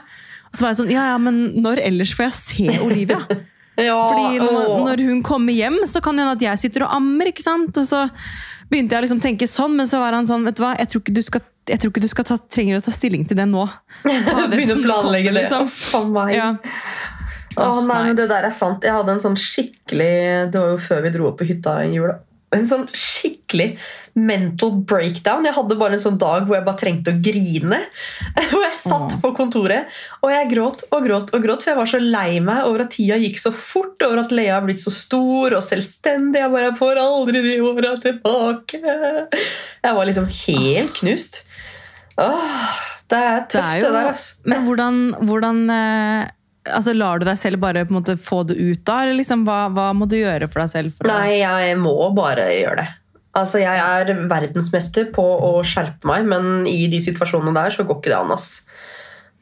[0.48, 3.22] Og så var jeg sånn Ja, ja, men når ellers får jeg se Olivia?
[3.78, 6.96] Ja, Fordi når, når hun kommer hjem, så kan det hende at jeg sitter og
[6.96, 7.28] ammer.
[7.30, 7.76] ikke sant?
[7.78, 8.00] Og så
[8.66, 10.90] begynte jeg å liksom tenke sånn, men så var han sånn Vet du hva, jeg
[10.90, 13.38] tror ikke du skal, jeg tror ikke du skal ta, trenger å ta stilling til
[13.38, 13.68] det nå.
[14.02, 15.44] Begynne å planlegge det.
[15.44, 15.70] liksom.
[15.94, 16.34] Oh, meg.
[16.34, 16.48] Ja.
[17.54, 18.02] Oh, nei, Nei.
[18.08, 18.82] men det der er sant.
[18.82, 20.10] Jeg hadde en sånn skikkelig
[20.50, 22.18] Det var jo før vi dro opp på hytta i jula.
[22.56, 23.74] En sånn skikkelig
[24.18, 25.44] mental breakdown.
[25.46, 27.78] Jeg hadde bare en sånn dag hvor jeg bare trengte å grine.
[28.50, 29.92] Hvor jeg satt på kontoret
[30.24, 32.94] og jeg gråt og gråt og gråt, for jeg var så lei meg over at
[32.96, 36.40] tida gikk så fort, over at Lea har blitt så stor og selvstendig.
[36.40, 38.80] Jeg bare får aldri de åra tilbake.
[38.82, 41.42] Jeg var liksom helt knust.
[42.18, 42.72] Åh,
[43.12, 44.10] det er Det tøft, jo, det, der.
[44.10, 44.26] ass.
[44.48, 46.32] Men hvordan, hvordan eh,
[46.74, 49.00] altså, Lar du deg selv bare på en måte få det ut da?
[49.04, 50.94] Eller liksom, hva, hva må du gjøre for deg selv?
[50.96, 52.88] For Nei, jeg må bare gjøre det.
[53.38, 58.00] Altså, Jeg er verdensmester på å skjerpe meg, men i de situasjonene der så går
[58.00, 58.32] ikke det an.
[58.34, 58.48] ass.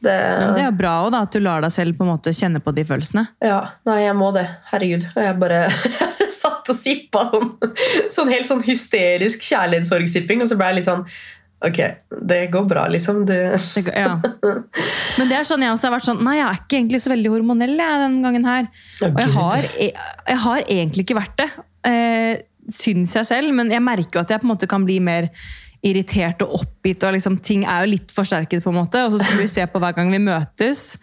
[0.05, 2.35] Det, Ja, det er bra også, da, at du lar deg selv på en måte
[2.37, 3.27] kjenne på de følelsene.
[3.41, 4.45] ja, Nei, jeg må det.
[4.73, 5.07] Herregud.
[5.17, 5.63] Og jeg bare
[6.43, 7.49] satt og sippa sånn,
[8.13, 11.07] sånn helt sånn hysterisk kjærlighetssorgsipping, og så ble jeg litt sånn
[11.65, 11.79] Ok,
[12.29, 13.23] det går bra, liksom.
[13.27, 13.39] Det,
[13.87, 14.17] går- ja.
[15.17, 17.13] Men det er sånn jeg også har vært sånn Nei, jeg er ikke egentlig så
[17.15, 18.69] veldig hormonell jeg, den gangen her.
[19.01, 19.93] Oh, Og jeg har, jeg,
[20.29, 21.49] jeg har egentlig ikke vært det.
[21.89, 22.35] Eh,
[22.77, 25.31] syns jeg selv, men jeg merker jo at jeg på en måte kan bli mer
[25.87, 27.05] irritert og oppgitt.
[27.07, 29.65] og liksom, Ting er jo litt forsterket, på en måte, og så skulle vi se
[29.71, 30.97] på hver gang vi møtes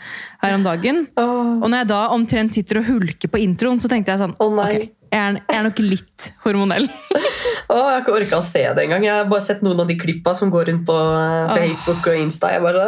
[0.44, 1.06] her om dagen.
[1.18, 1.62] Oh.
[1.63, 4.52] Og når jeg da omtrent sitter og hulker på introen, så tenkte jeg sånn oh,
[4.60, 4.89] nei.
[5.13, 6.88] Jeg, er, nok litt hormonell.
[6.89, 9.06] Åh, jeg har ikke orka å se det engang.
[9.06, 12.17] Jeg har bare sett noen av de klippa som går rundt på eh, Facebook og
[12.19, 12.49] Insta.
[12.56, 12.88] Jeg bare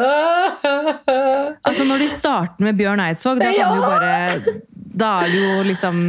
[1.66, 3.70] Altså Når de starter med Bjørn Eidsvåg, da, kan du Ja!
[3.86, 4.58] bare,
[4.96, 6.02] da er du jo liksom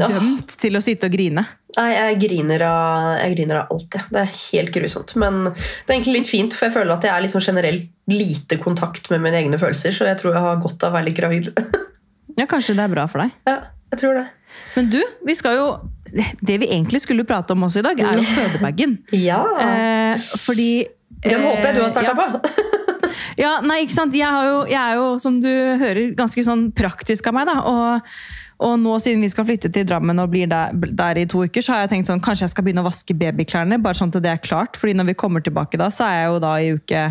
[0.00, 1.42] dømt til å sitte og grine.
[1.76, 3.94] Nei, jeg griner av, jeg griner av alt.
[3.94, 4.06] jeg.
[4.10, 5.14] Det er helt grusomt.
[5.22, 8.58] Men det er egentlig litt fint, for jeg føler at jeg er liksom generelt lite
[8.62, 11.20] kontakt med mine egne følelser, så jeg tror jeg har godt av å være litt
[11.20, 11.52] gravid.
[12.38, 13.32] Ja, Kanskje det er bra for deg.
[13.44, 13.56] ja,
[13.92, 14.22] jeg tror det.
[14.76, 15.66] Men du, vi skal jo
[16.10, 18.96] Det vi egentlig skulle prate om også i dag, er jo fødebagen.
[19.14, 19.44] Ja.
[19.62, 20.86] Eh, fordi
[21.22, 22.30] Den håper jeg du har starta ja.
[22.38, 22.78] på.
[23.38, 24.14] Ja, nei, ikke sant?
[24.16, 27.48] Jeg, har jo, jeg er jo, som du hører, ganske sånn praktisk av meg.
[27.48, 28.10] da, og,
[28.66, 31.64] og nå siden vi skal flytte til Drammen og blir der, der i to uker,
[31.64, 34.20] så har jeg tenkt sånn, kanskje jeg skal begynne å vaske babyklærne, bare sånn at
[34.24, 34.76] det er klart.
[34.80, 37.04] fordi når vi kommer tilbake da, så er jeg jo da i uke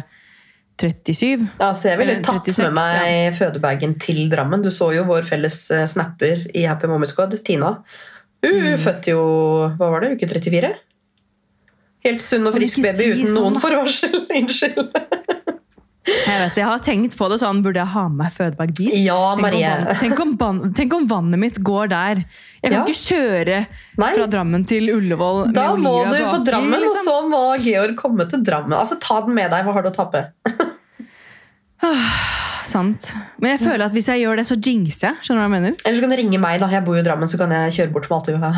[0.80, 1.48] 37.
[1.60, 4.62] Ja, så jeg ville Eller tatt 36, med meg fødebagen til Drammen.
[4.64, 7.74] Du så jo vår felles eh, snapper i Happy Mommy Squad, Tina.
[8.46, 8.78] Hun Mm.
[8.80, 9.24] fødte jo
[9.76, 10.70] hva var det, uke 34?
[12.06, 14.14] Helt sunn og frisk baby si uten sånn, noen forvarsel.
[14.40, 14.94] Unnskyld.
[16.08, 18.94] Jeg vet, jeg har tenkt på det sånn, burde jeg ha med meg fødebag dit?
[19.04, 19.36] Ja,
[20.00, 22.22] Tenk om, vann, tenk, om tenk om vannet mitt går der.
[22.64, 22.86] Jeg kan Ja.
[22.86, 23.58] ikke kjøre
[24.00, 24.14] Nei.
[24.16, 27.04] fra Drammen til Ullevål Da må du på baki, Drammen, liksom.
[27.04, 28.74] og så må Georg komme til Drammen.
[28.80, 29.66] Altså, Ta den med deg.
[29.66, 30.26] Hva har du å tape?
[32.70, 33.14] Sant.
[33.40, 35.16] Men jeg føler at hvis jeg gjør det, så jinxer jeg.
[35.24, 35.78] Skjønner du hva jeg mener?
[35.86, 36.60] Eller så kan du ringe meg.
[36.60, 38.44] da Jeg bor jo i Drammen, så kan jeg kjøre bort med alt du vil
[38.44, 38.52] ha.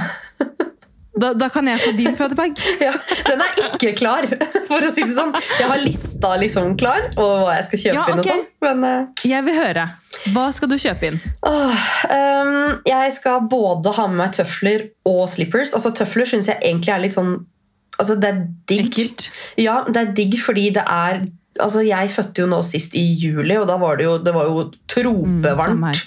[1.11, 2.53] Da, da kan jeg få din fødebag.
[2.87, 2.93] Ja,
[3.27, 4.27] den er ikke klar,
[4.69, 5.33] for å si det sånn.
[5.59, 8.45] Jeg har lista liksom klar, og hva jeg skal kjøpe Ja, inn og sånn.
[8.63, 9.25] Men uh...
[9.27, 9.83] Jeg vil høre.
[10.31, 11.19] Hva skal du kjøpe inn?
[11.47, 11.83] Oh,
[12.15, 15.75] um, jeg skal både ha med meg tøfler og slippers.
[15.77, 17.35] Altså Tøfler syns jeg egentlig er litt sånn
[17.99, 18.37] Altså, det er
[18.71, 18.87] digg.
[18.87, 19.25] Ekkelt.
[19.61, 21.25] Ja, det er digg fordi det er
[21.59, 24.47] Altså, Jeg fødte jo nå sist i juli, og da var det jo, det var
[24.47, 25.83] jo Mm, tropevarmt.
[25.91, 25.99] her.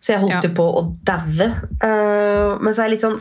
[0.00, 0.50] Så jeg holdt Ja.
[0.54, 1.46] på å daue.
[1.82, 3.16] Uh, men så er jeg litt sånn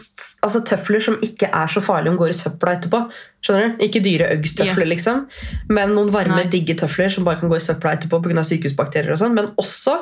[0.46, 3.02] altså, tøfler som ikke er så farlige om går i søpla etterpå.
[3.42, 3.86] Skjønner du?
[3.88, 4.92] Ikke dyre Uggs-tøfler, Yes.
[4.94, 5.24] liksom.
[5.70, 6.52] Men noen varme, Nei.
[6.54, 8.44] digge tøfler som bare kan gå i søpla etterpå pga.
[8.46, 9.12] sykehusbakterier.
[9.12, 9.34] og sånn.
[9.34, 9.98] Men også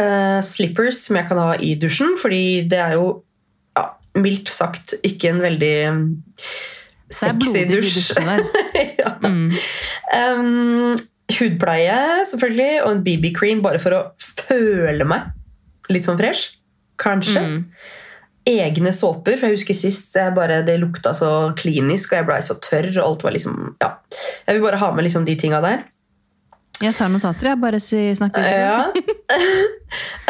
[0.00, 3.22] uh, slippers som jeg kan ha i dusjen, fordi det er jo
[3.76, 5.76] ja, mildt sagt ikke en veldig
[7.10, 8.12] Det sexy dusj.
[9.02, 9.14] ja.
[9.22, 9.50] Mm.
[10.14, 10.96] Um,
[11.38, 15.36] hudpleie, selvfølgelig, og en BB-cream bare for å føle meg
[15.92, 16.56] litt sånn fresh.
[17.00, 17.40] Kanskje.
[17.40, 17.62] Mm.
[18.50, 22.40] Egne såper, for jeg husker sist jeg bare, det lukta så klinisk, og jeg blei
[22.44, 22.90] så tørr.
[22.96, 23.94] og alt var liksom, ja.
[24.46, 25.84] Jeg vil bare ha med liksom de tinga der.
[26.80, 27.60] Jeg tar notater, jeg.
[27.60, 28.60] Bare snakker litt.
[28.64, 28.80] Ja.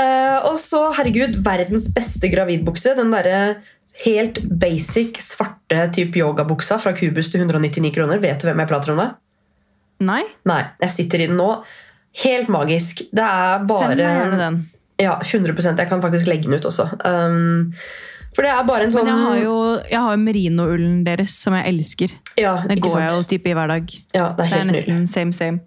[0.01, 2.94] Eh, og så, herregud, verdens beste gravidbukse.
[2.96, 3.59] Den derre
[4.07, 8.23] helt basic svarte type yogabuksa fra Kubus til 199 kroner.
[8.23, 9.07] Vet du hvem jeg prater om da?
[10.09, 10.23] Nei?
[10.49, 11.51] Nei, jeg sitter i den nå.
[12.23, 13.05] Helt magisk.
[13.12, 14.59] Det er bare Send meg gjerne den.
[15.00, 16.88] Ja, 100% Jeg kan faktisk legge den ut også.
[17.04, 17.72] Um,
[18.30, 19.54] for det er bare en sånn Men jeg har jo,
[19.90, 22.12] jeg har merinoullen deres, som jeg elsker.
[22.38, 23.02] ja, Det Den går sant?
[23.02, 23.94] jeg jo type i hver dag.
[24.14, 25.08] Ja, det er Det er nesten nydelig.
[25.10, 25.60] same, same.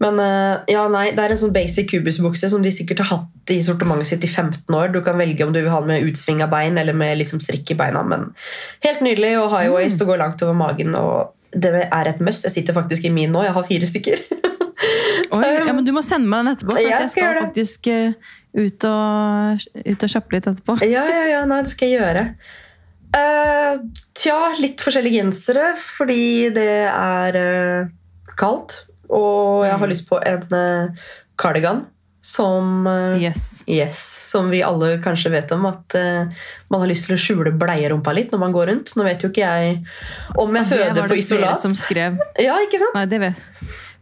[0.00, 3.50] Men uh, ja, nei, det er en sånn basic kubusbukse som de sikkert har hatt
[3.50, 4.92] i sortimentet sitt i 15 år.
[4.94, 7.40] Du kan velge om du vil ha den med utsving av bein eller med liksom
[7.42, 8.02] strikk i beina.
[8.06, 8.28] Men
[8.86, 10.94] helt nydelig og high waist og går langt over magen.
[10.94, 12.44] Og det er et must.
[12.46, 13.42] Jeg sitter faktisk i min nå.
[13.42, 14.22] Jeg har fire stykker.
[15.34, 17.86] Oi, ja, men Du må sende meg den etterpå, for Jeg jeg skal skal faktisk
[17.90, 20.76] eh, ut, og, ut og shoppe litt etterpå.
[20.86, 22.26] Ja, ja, ja, nei, det skal jeg gjøre.
[23.14, 23.78] Uh,
[24.18, 27.90] tja, litt forskjellige gensere, fordi det er uh,
[28.38, 28.80] kaldt.
[29.14, 29.90] Og jeg har Mm.
[29.92, 31.04] lyst på en uh,
[31.38, 31.84] cardigan
[32.24, 32.86] som
[33.20, 33.62] Yes.
[33.68, 33.98] Yes,
[34.30, 35.92] Som vi alle kanskje vet om, at
[36.72, 38.94] man har lyst til å skjule bleierumpa litt når man går rundt.
[38.96, 39.82] Nå vet jo ikke jeg
[40.40, 40.94] om jeg føder på isolat.
[40.96, 41.60] det var flere isolat.
[41.60, 42.16] Som skrev.
[42.40, 42.96] Ja, ikke sant?
[42.96, 43.42] Nei, det vet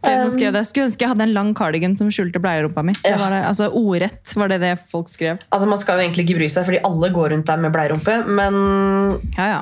[0.03, 0.63] Flere som skrev det.
[0.67, 2.93] Skulle ønske jeg hadde en lang cardigan som skjulte bleierumpa mi.
[3.03, 3.17] Det Ja.
[3.21, 5.39] var det, altså Ordrett var det det folk skrev.
[5.51, 8.17] Altså, Man skal jo egentlig ikke bry seg, fordi alle går rundt der med bleierumpe.
[8.27, 8.53] Men
[9.37, 9.61] Ja, ja.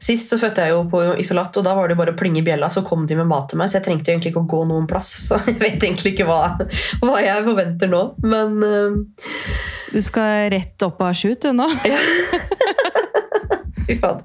[0.00, 2.42] sist så fødte jeg jo på isolat, og da var det bare å plinge i
[2.46, 3.68] bjella, så kom de med mat til meg.
[3.70, 5.08] Så jeg trengte egentlig ikke å gå noen plass.
[5.28, 6.58] Så jeg vet egentlig ikke hva,
[7.02, 8.04] hva jeg forventer nå.
[8.22, 8.90] Men uh...
[9.92, 11.64] Du skal rett opp av shoot, du nå.
[13.88, 14.20] Fy faen.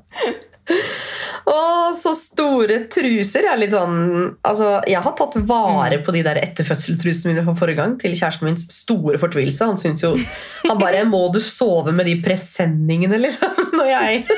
[1.49, 3.43] Å, så store truser.
[3.43, 7.56] Jeg er litt sånn Altså, jeg har tatt vare på de der etterfødseltrusene mine fra
[7.60, 9.67] forrige gang til kjæresten min store fortvilelse.
[9.67, 10.13] Han syns jo
[10.69, 13.51] Han bare 'Må du sove med de presenningene', liksom?
[13.77, 14.23] Når jeg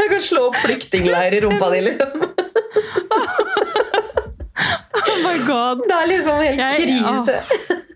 [0.00, 2.10] Jeg kan slå opp flyktningleir i rumpa di, liksom.
[5.10, 5.80] Oh my god.
[5.88, 7.36] Det er liksom helt Jeg- krise.
[7.40, 7.89] Ja, men,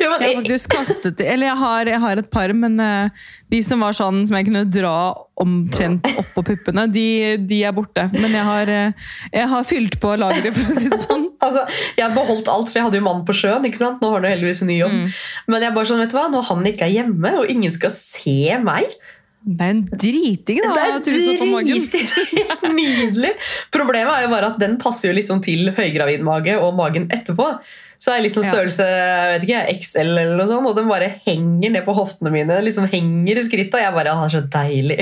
[0.00, 1.26] Jeg har faktisk kastet det.
[1.32, 3.10] Eller jeg har, jeg har et par, men eh,
[3.52, 4.92] de som var sånn som jeg kunne dra
[5.38, 7.04] omtrent oppå puppene, de,
[7.48, 8.08] de er borte.
[8.14, 11.24] Men jeg har, eh, jeg har fylt på lageret, for å si det sånn.
[11.38, 11.60] Altså,
[11.94, 13.62] Jeg beholdt alt, for jeg hadde jo mann på sjøen.
[13.68, 14.00] ikke sant?
[14.02, 14.96] Nå har han heldigvis en ny jobb.
[14.96, 15.12] Mm.
[15.54, 16.24] Men jeg bare sånn, vet du hva?
[16.32, 18.90] når han ikke er hjemme, og ingen skal se meg
[19.46, 20.72] Det er en driting, da.
[20.74, 21.86] Det er truse på magen.
[21.94, 23.30] drit- helt nydelig!
[23.72, 27.46] Problemet er jo bare at den passer jo liksom til høygravid mage og magen etterpå.
[27.98, 31.08] Så det er liksom størrelse jeg vet ikke, XL, eller noe sånt, og den bare
[31.26, 32.60] henger ned på hoftene mine.
[32.62, 35.00] liksom henger i skrittet, og jeg bare «Å, Det er så deilig.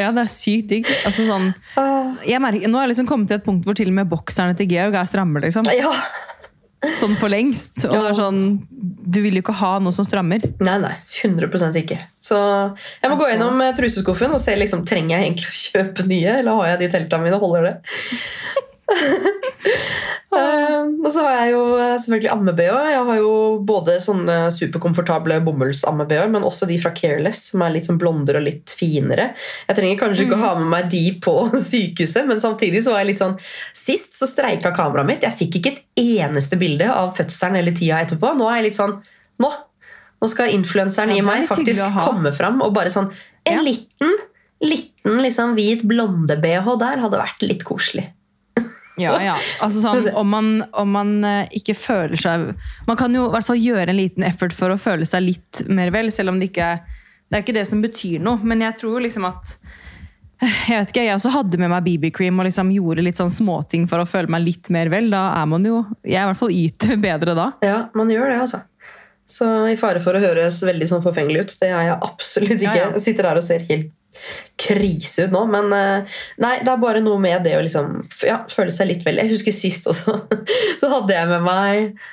[0.00, 0.88] Ja, det er sykt digg.
[1.04, 1.50] Altså, sånn,
[2.26, 4.56] jeg merker, nå har jeg liksom kommet til et punkt hvor til og med bokserne
[4.58, 5.42] til Georg er stramme.
[5.44, 5.68] Liksom.
[5.76, 5.92] Ja.
[6.96, 7.82] Sånn for lengst.
[7.84, 8.40] Og det er sånn,
[8.72, 10.46] du vil jo ikke ha noe som strammer.
[10.64, 10.94] Nei, nei.
[11.20, 11.98] 100% ikke.
[12.24, 16.08] Så jeg må gå gjennom eh, truseskuffen og se liksom, trenger jeg egentlig å kjøpe
[16.08, 17.76] nye, eller har jeg de teltene mine og holder det.
[20.30, 22.74] Eh, og så har jeg jo eh, selvfølgelig amme-BH.
[22.92, 23.30] Jeg har jo
[23.66, 28.46] både sånne superkomfortable bomullsamme-BH-er, men også de fra Careless, som er litt sånn blondere og
[28.46, 29.32] litt finere.
[29.66, 31.34] Jeg trenger kanskje ikke å ha med meg de på
[31.70, 33.34] sykehuset, men samtidig så var jeg litt sånn
[33.74, 35.26] Sist så streika kameraet mitt.
[35.26, 38.30] Jeg fikk ikke et eneste bilde av fødselen eller tida etterpå.
[38.38, 38.96] Nå er jeg litt sånn
[39.42, 39.50] Nå!
[40.20, 43.08] Nå skal influenseren Ja, i meg faktisk komme fram og bare sånn
[43.48, 43.62] En Ja.
[43.64, 44.14] liten,
[44.62, 48.10] liten liksom hvit blonde-BH der hadde vært litt koselig.
[49.00, 49.34] Ja, ja.
[49.64, 50.48] Altså sånn, om man,
[50.78, 52.50] om man eh, ikke føler seg
[52.88, 55.62] Man kan jo i hvert fall gjøre en liten effort for å føle seg litt
[55.68, 58.78] mer vel, selv om det ikke Det er ikke det som betyr noe, men jeg
[58.82, 59.56] tror liksom at
[60.40, 63.84] jeg vet ikke, jeg også hadde med meg BB-cream og liksom gjorde litt sånn småting
[63.90, 65.10] for å føle meg litt mer vel.
[65.12, 67.46] Da er man jo Jeg er i hvert fall yter bedre da.
[67.60, 68.62] Ja, man gjør det, altså.
[69.30, 72.72] Så i fare for å høres veldig sånn forfengelig ut, det er jeg absolutt ikke.
[72.72, 72.92] Ja, ja.
[72.96, 73.92] Jeg sitter her og ser helt
[74.60, 75.44] krise ut nå.
[75.50, 79.06] Men eh, nei, det er bare noe med det å liksom, ja, føle seg litt
[79.06, 79.20] vel.
[79.22, 80.16] Jeg husker sist også.
[80.80, 82.08] Så hadde jeg med meg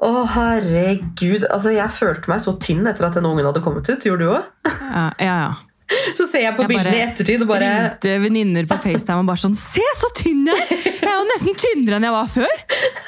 [0.00, 1.44] Å, herregud.
[1.52, 4.06] Altså, jeg følte meg så tynn etter at den ungen hadde kommet ut.
[4.06, 4.46] Gjorde du òg?
[4.64, 5.69] Ja, ja, ja.
[6.18, 9.30] Så ser jeg på Jeg bildene i ettertid og bare Ringte venninner på FaceTime og
[9.30, 10.84] bare sånn Se, så tynn jeg er!
[11.00, 12.60] Jeg er jo nesten tynnere enn jeg var før!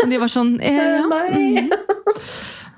[0.02, 1.04] Og de var sånn eh, ja.
[1.10, 1.68] Nei.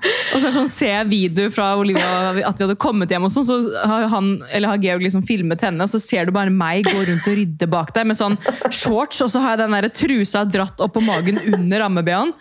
[0.05, 3.47] Og så sånn, ser jeg video fra Olivia at vi hadde kommet hjem, og sånn,
[3.47, 3.55] så
[3.89, 6.99] har, han, eller har Georg liksom filmet henne, og så ser du bare meg gå
[7.07, 8.37] rundt og rydde bak deg med sånn
[8.69, 12.35] shorts, og så har jeg den der trusa dratt opp på magen under ammebh-en.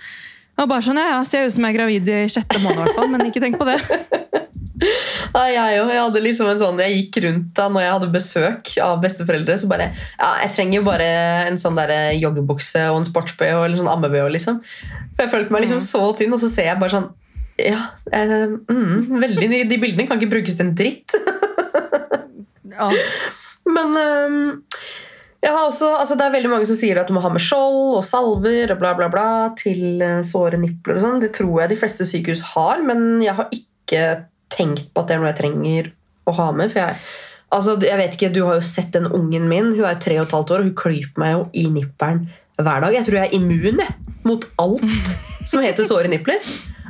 [0.60, 2.84] Og bare sånn, ja, ja, Ser ut som jeg er gravid i sjette måned, i
[2.84, 3.78] hvert fall, men ikke tenk på det.
[5.34, 8.70] Jeg, jo, jeg hadde liksom en sånn Jeg gikk rundt da når jeg hadde besøk
[8.84, 9.56] av besteforeldre.
[9.58, 11.08] Så bare Ja, jeg trenger jo bare
[11.48, 14.60] en sånn der joggebukse og en sports-BH eller sånn amme-BH, liksom.
[15.14, 17.10] For jeg følte meg liksom så tynn, og så ser jeg bare sånn
[17.60, 17.80] Ja,
[18.10, 21.14] eh, mm, veldig, de, de bildene kan ikke brukes til en dritt.
[22.74, 22.88] Ja.
[23.70, 24.38] Men um,
[25.44, 27.42] jeg har også, altså det er veldig mange som sier at du må ha med
[27.44, 29.26] skjold og salver og bla bla bla
[29.58, 30.96] til eh, såre nipler.
[30.96, 31.20] og sånn.
[31.22, 34.04] Det tror jeg de fleste sykehus har, men jeg har ikke
[34.54, 35.92] tenkt på at det er noe jeg trenger
[36.30, 36.72] å ha med.
[36.72, 36.96] for jeg,
[37.54, 39.74] altså jeg vet ikke, Du har jo sett den ungen min.
[39.74, 42.24] Hun er tre og et halvt år, og hun klyper meg jo i nipperen
[42.60, 42.94] hver dag.
[42.94, 43.94] Jeg tror jeg er immun jeg,
[44.24, 45.14] mot alt
[45.50, 46.40] som heter såre nipler.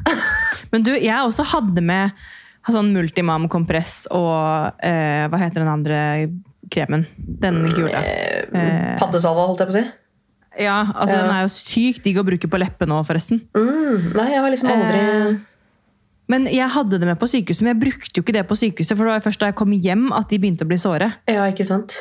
[0.72, 2.12] Men du, jeg også hadde med
[2.64, 5.98] sånn multimam-kompress og eh, Hva heter den andre
[6.72, 7.04] kremen?
[7.16, 7.92] Den gule.
[8.00, 9.84] Eh, Pattesalva, holdt jeg på å si.
[10.64, 11.22] Ja, altså Ja.
[11.24, 13.42] Den er jo sykt digg å bruke på leppene òg, forresten.
[13.56, 15.34] Mm, nei, jeg har liksom aldri Eh,
[16.32, 18.96] Men jeg hadde det med på sykehuset, men jeg brukte jo ikke det på sykehuset.
[18.96, 21.10] For det var først da jeg kom hjem at de begynte å bli såre.
[21.28, 21.98] Ja, ikke sant?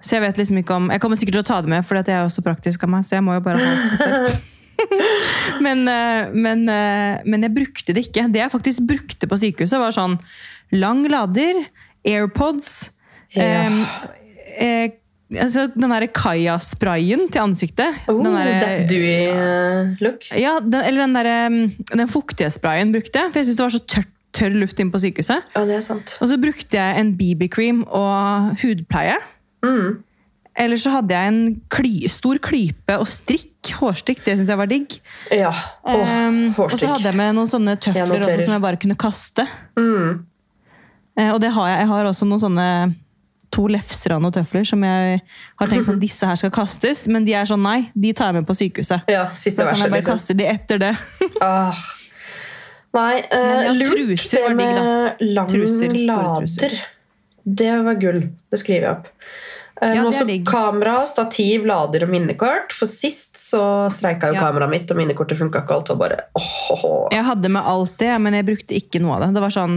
[0.00, 1.98] Så jeg vet liksom ikke om Jeg kommer sikkert til å ta det med, for
[1.98, 3.04] jeg er jo så praktisk av meg.
[3.08, 4.36] Så jeg må jo bare ha det
[5.64, 8.26] men, eh, men, eh, men jeg brukte det ikke.
[8.32, 10.18] Det jeg faktisk brukte på sykehuset, var sånn
[10.76, 11.64] lang lader,
[12.06, 12.90] AirPods
[13.36, 13.68] Ja.
[14.56, 14.90] eh,
[15.34, 18.02] altså, Den derre Kaja-sprayen til ansiktet.
[18.08, 20.28] Oh, den der, that Dewey-look.
[20.32, 21.48] ja, den, eller den, der,
[21.92, 23.32] Den den fuktighetssprayen brukte jeg.
[23.32, 25.54] For jeg syntes det var så tørt, tørr luft inne på sykehuset.
[25.56, 26.16] Ja, det er sant.
[26.20, 29.16] Og så brukte jeg en BB-cream og hudpleie.
[29.64, 30.02] Mm.
[30.56, 31.40] Eller så hadde jeg en
[31.72, 33.52] kly, stor klype og strikk.
[33.76, 34.94] Hårstrikk, det syns jeg var digg.
[35.34, 35.50] Ja.
[35.84, 38.80] Åh, um, og så hadde jeg med noen sånne tøfler jeg også, som jeg bare
[38.80, 39.44] kunne kaste.
[39.76, 40.22] Mm.
[41.18, 41.82] Uh, og det har jeg.
[41.82, 42.68] Jeg har også noen sånne
[43.56, 45.20] to lefser av noen tøfler som jeg
[45.60, 48.42] har tenkt sånn, disse her skal kastes, men de er sånn nei, de tar jeg
[48.42, 49.08] med på sykehuset.
[49.10, 50.20] Ja, siste Da kan verset, jeg bare liksom.
[50.20, 50.94] kaste de etter det.
[51.42, 51.86] Ah.
[52.96, 56.78] Nei, uh, lurt truser det med lang Truser, lader.
[57.44, 58.22] Det var gull.
[58.50, 59.10] Det skriver jeg opp.
[59.82, 62.72] Eh, Ja, også kamera, stativ, lader og minnekort.
[62.72, 64.46] For sist så streika jo Ja.
[64.48, 65.74] kameraet mitt, og minnekortet funka ikke.
[65.76, 67.08] Alt var bare oh, oh.
[67.12, 69.34] Jeg hadde med alt det, men jeg brukte ikke noe av det.
[69.36, 69.76] Det var sånn,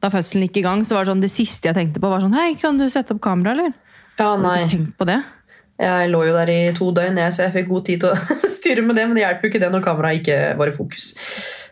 [0.00, 2.22] Da fødselen gikk i gang, så var det sånn, det siste jeg tenkte på, var
[2.24, 3.74] sånn Hei, kan du sette opp kamera, eller?
[4.20, 4.62] Ja, nei.
[4.68, 5.18] tenkt på det.
[5.80, 8.38] Jeg lå jo der i to døgn, jeg, så jeg fikk god tid til å
[8.56, 9.06] styre med det.
[9.08, 11.06] Men det hjelper jo ikke det når kameraet ikke var i fokus.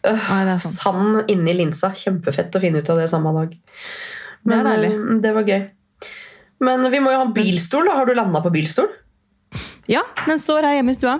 [0.05, 0.55] Nei.
[0.65, 1.91] Sand inni linsa.
[1.97, 3.53] Kjempefett å finne ut av det samme dag.
[4.49, 4.93] Men Det er deilig.
[4.97, 5.67] øh, det var gøy.
[6.69, 7.85] Men vi må jo ha bilstol.
[7.91, 7.99] da.
[7.99, 8.89] Har du landa på bilstol?
[9.89, 11.19] Ja, den står her hjemme i stua.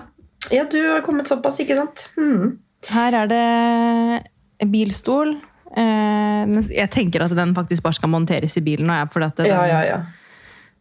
[0.53, 2.07] Ja, du har kommet såpass, ikke sant?
[2.17, 2.57] Mm.
[2.89, 5.35] Her er det bilstol.
[5.77, 8.87] Eh, jeg tenker at den faktisk bare skal monteres i bilen.
[8.87, 9.99] jeg, fordi at den, Ja, ja, ja.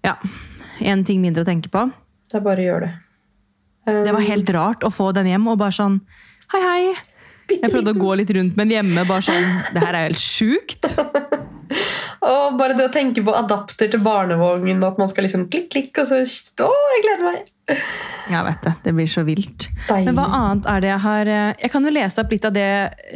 [0.05, 0.15] ja,
[0.81, 1.91] En ting mindre å tenke på.
[2.31, 2.95] Det er bare å gjøre det.
[3.89, 6.01] Um, Det var helt rart å få den hjem og bare sånn
[6.53, 6.95] Hei, hei.
[7.49, 9.07] Jeg prøvde å gå litt rundt med den hjemme.
[9.09, 10.85] bare sånn, Det her er helt sjukt.
[12.29, 16.01] Og bare det å tenke på adapter til barnevogn, at man skal liksom klikk, klikk,
[16.03, 16.21] og så
[16.65, 17.53] Å, jeg gleder meg!
[18.29, 18.73] Jeg vet det.
[18.85, 19.67] Det blir så vilt.
[19.89, 20.07] Deilig.
[20.09, 22.55] Men hva annet er det jeg har eh, Jeg kan jo lese opp litt av
[22.57, 22.69] det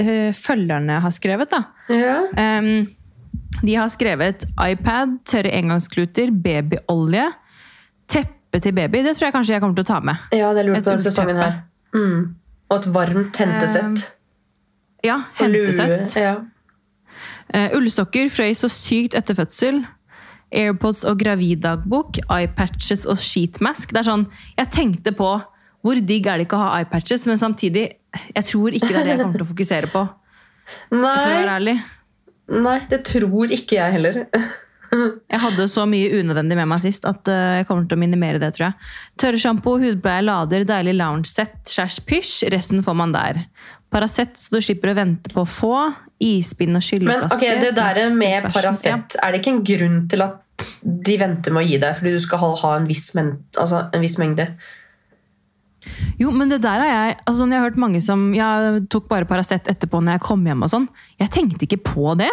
[0.05, 1.53] eh, følgerne har skrevet.
[1.53, 1.63] da.
[1.93, 2.19] Ja.
[2.37, 2.91] Um,
[3.63, 7.27] de har skrevet iPad, tørre engangskluter, babyolje,
[8.13, 9.03] teppe til baby.
[9.07, 10.25] Det tror jeg kanskje jeg kommer til å ta med.
[10.37, 11.61] ja, det lurer på denne sesongen her.
[11.97, 12.35] Mm.
[12.73, 14.07] Og et varmt hentesett.
[15.05, 15.67] Ja, Og lue.
[15.67, 16.13] hentesett.
[16.21, 16.35] Ja.
[17.53, 19.83] Eh, ullsokker frøys så sykt etter fødsel.
[20.53, 22.19] Airpods og graviddagbok.
[22.33, 23.93] Eyepatches og sheetmask.
[23.93, 24.27] Det er sånn,
[24.59, 25.31] Jeg tenkte på
[25.83, 27.89] hvor digg er det ikke å ha eyepatches, men samtidig
[28.37, 30.03] jeg tror ikke det er det jeg kommer til å fokusere på.
[30.93, 31.75] For å Nei, være ærlig.
[32.63, 34.21] nei, det tror ikke jeg heller.
[34.93, 38.37] Jeg hadde så mye unødvendig med meg sist at eh, jeg kommer til å minimere
[38.43, 38.51] det.
[38.53, 38.89] tror jeg.
[39.23, 42.51] Tørrsjampo, hudpleie, lader, deilig lounge-sett, skjærs pysj.
[42.53, 43.39] Resten får man der.
[43.93, 45.75] Paracet så du slipper å vente på å få.
[46.23, 47.37] Ispinn og Men skylleflaske.
[47.37, 48.47] ok, det der med.
[48.55, 52.13] Paracet, er det ikke en grunn til at de venter med å gi deg fordi
[52.15, 54.47] du skal ha, ha en, viss men, altså en viss mengde?
[56.21, 59.09] Jo, men det der har jeg altså, sånn, Jeg har hørt mange som jeg tok
[59.11, 60.63] bare Paracet etterpå når jeg kom hjem.
[60.63, 60.89] og sånn.
[61.19, 62.31] Jeg tenkte ikke på det.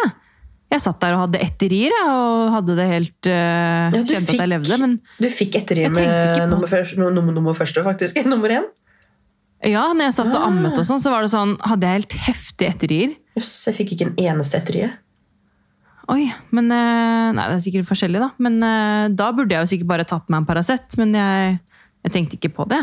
[0.70, 4.44] Jeg satt der og hadde etterier og hadde det helt uh, Ja, du fikk, at
[4.44, 4.76] jeg levde.
[4.78, 8.20] Men Du fikk etterier med nummer, nummer, nummer første, faktisk.
[8.30, 8.68] Nummer én.
[9.66, 12.18] Ja, når jeg satt og ammet, og sånn, så var det sånn, hadde jeg helt
[12.26, 13.14] heftige etterier.
[13.36, 14.90] Jøss, jeg fikk ikke en eneste etterie.
[16.10, 18.30] Oi, men eh, Nei, det er sikkert forskjellig, da.
[18.42, 20.96] Men eh, da burde jeg jo sikkert bare tatt meg en Paracet.
[20.98, 21.58] Men jeg,
[22.06, 22.80] jeg tenkte ikke på det.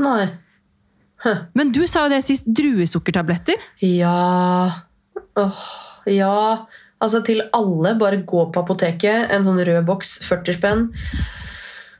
[0.00, 0.28] Nei.
[1.58, 2.46] Men du sa jo det sist.
[2.46, 3.58] Druesukkertabletter.
[3.84, 4.14] Ja
[5.38, 5.64] Åh,
[6.06, 6.66] Ja.
[6.98, 9.28] Altså til alle, bare gå på apoteket.
[9.34, 10.80] En sånn rød boks, 40 spenn.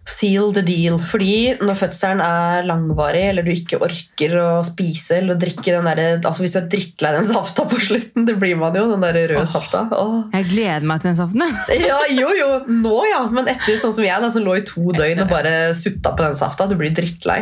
[0.09, 0.97] Seal the deal.
[1.11, 6.01] Fordi når fødselen er langvarig, eller du ikke orker å spise eller drikke den der,
[6.23, 9.19] altså Hvis du er drittlei den safta på slutten, det blir man jo, den der
[9.19, 9.49] røde Åh.
[9.49, 9.85] safta.
[9.93, 10.17] Åh.
[10.33, 11.45] Jeg gleder meg til den saften.
[11.89, 12.49] Ja, jo, jo,
[12.83, 13.21] nå ja.
[13.33, 16.25] Men etter sånn som jeg, da, som lå i to døgn og bare sutta på
[16.25, 17.41] den safta, du blir drittlei.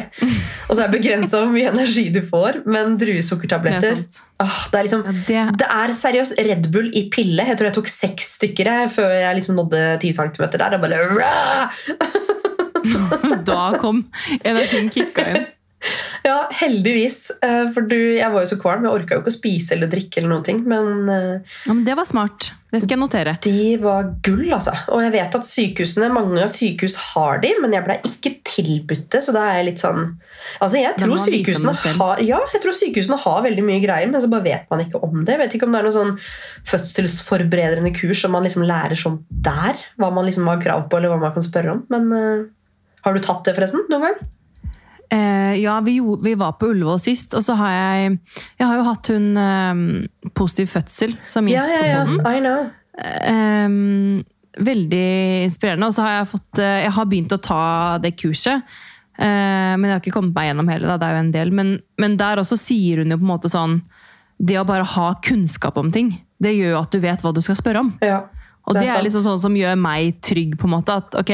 [0.67, 2.63] Og så er det begrensa hvor mye energi du får.
[2.67, 4.03] Men er druesukkertabletter
[4.43, 7.47] åh, Det er liksom Ja, det, det er seriøst Red Bull i pille.
[7.47, 10.77] Jeg tror jeg tok seks stykker jeg, før jeg liksom nådde 10 centimeter der.
[10.77, 12.33] Det bare!
[13.51, 14.05] da kom
[14.43, 15.47] energien kicka inn.
[16.25, 17.29] Ja, heldigvis.
[17.45, 18.87] Eh, For du, jeg var jo så kvalm.
[18.89, 20.19] Jeg orka jo ikke å spise eller drikke.
[20.19, 22.49] eller noen ting, Men eh, Ja, men det var smart.
[22.73, 23.35] Det skal jeg notere.
[23.45, 24.73] de var gull, altså.
[24.91, 29.21] Og jeg vet at sykehusene, mange sykehus har de, men jeg ble ikke tilbudt det.
[29.23, 30.17] Så da er jeg litt sånn
[30.63, 34.29] Altså, jeg tror sykehusene har Ja, jeg tror sykehusene har veldig mye greier, men så
[34.33, 35.37] bare vet man ikke om det.
[35.37, 36.19] Jeg vet ikke om det er noen sånn
[36.73, 39.79] fødselsforberedende kurs som man liksom lærer sånn der.
[40.01, 41.83] Hva man liksom har krav på, eller hva man kan spørre om.
[41.93, 42.45] Men eh,
[43.07, 43.87] har du tatt det, forresten?
[43.93, 44.17] Noen gang?
[45.15, 48.17] Eh, ja, vi, gjorde, vi var på Ullevål sist, og så har jeg
[48.59, 52.01] Jeg har jo hatt hun eh, positiv fødsel som Ja, gjest ja, ja.
[52.03, 52.27] podden.
[52.27, 52.67] I know.
[52.99, 54.25] Eh,
[54.67, 55.07] veldig
[55.47, 55.89] inspirerende.
[55.91, 57.63] Og så har jeg fått eh, Jeg har begynt å ta
[58.03, 58.77] det kurset.
[59.17, 60.99] Eh, men jeg har ikke kommet meg gjennom hele, da.
[61.01, 61.53] det er jo en del.
[61.55, 63.79] Men, men der også sier hun jo på en måte sånn
[64.37, 66.11] Det å bare ha kunnskap om ting,
[66.43, 67.95] det gjør jo at du vet hva du skal spørre om.
[68.05, 68.25] Ja.
[68.67, 70.99] Og Det det er er, liksom sånn som gjør meg trygg, på en måte.
[70.99, 71.33] At ok,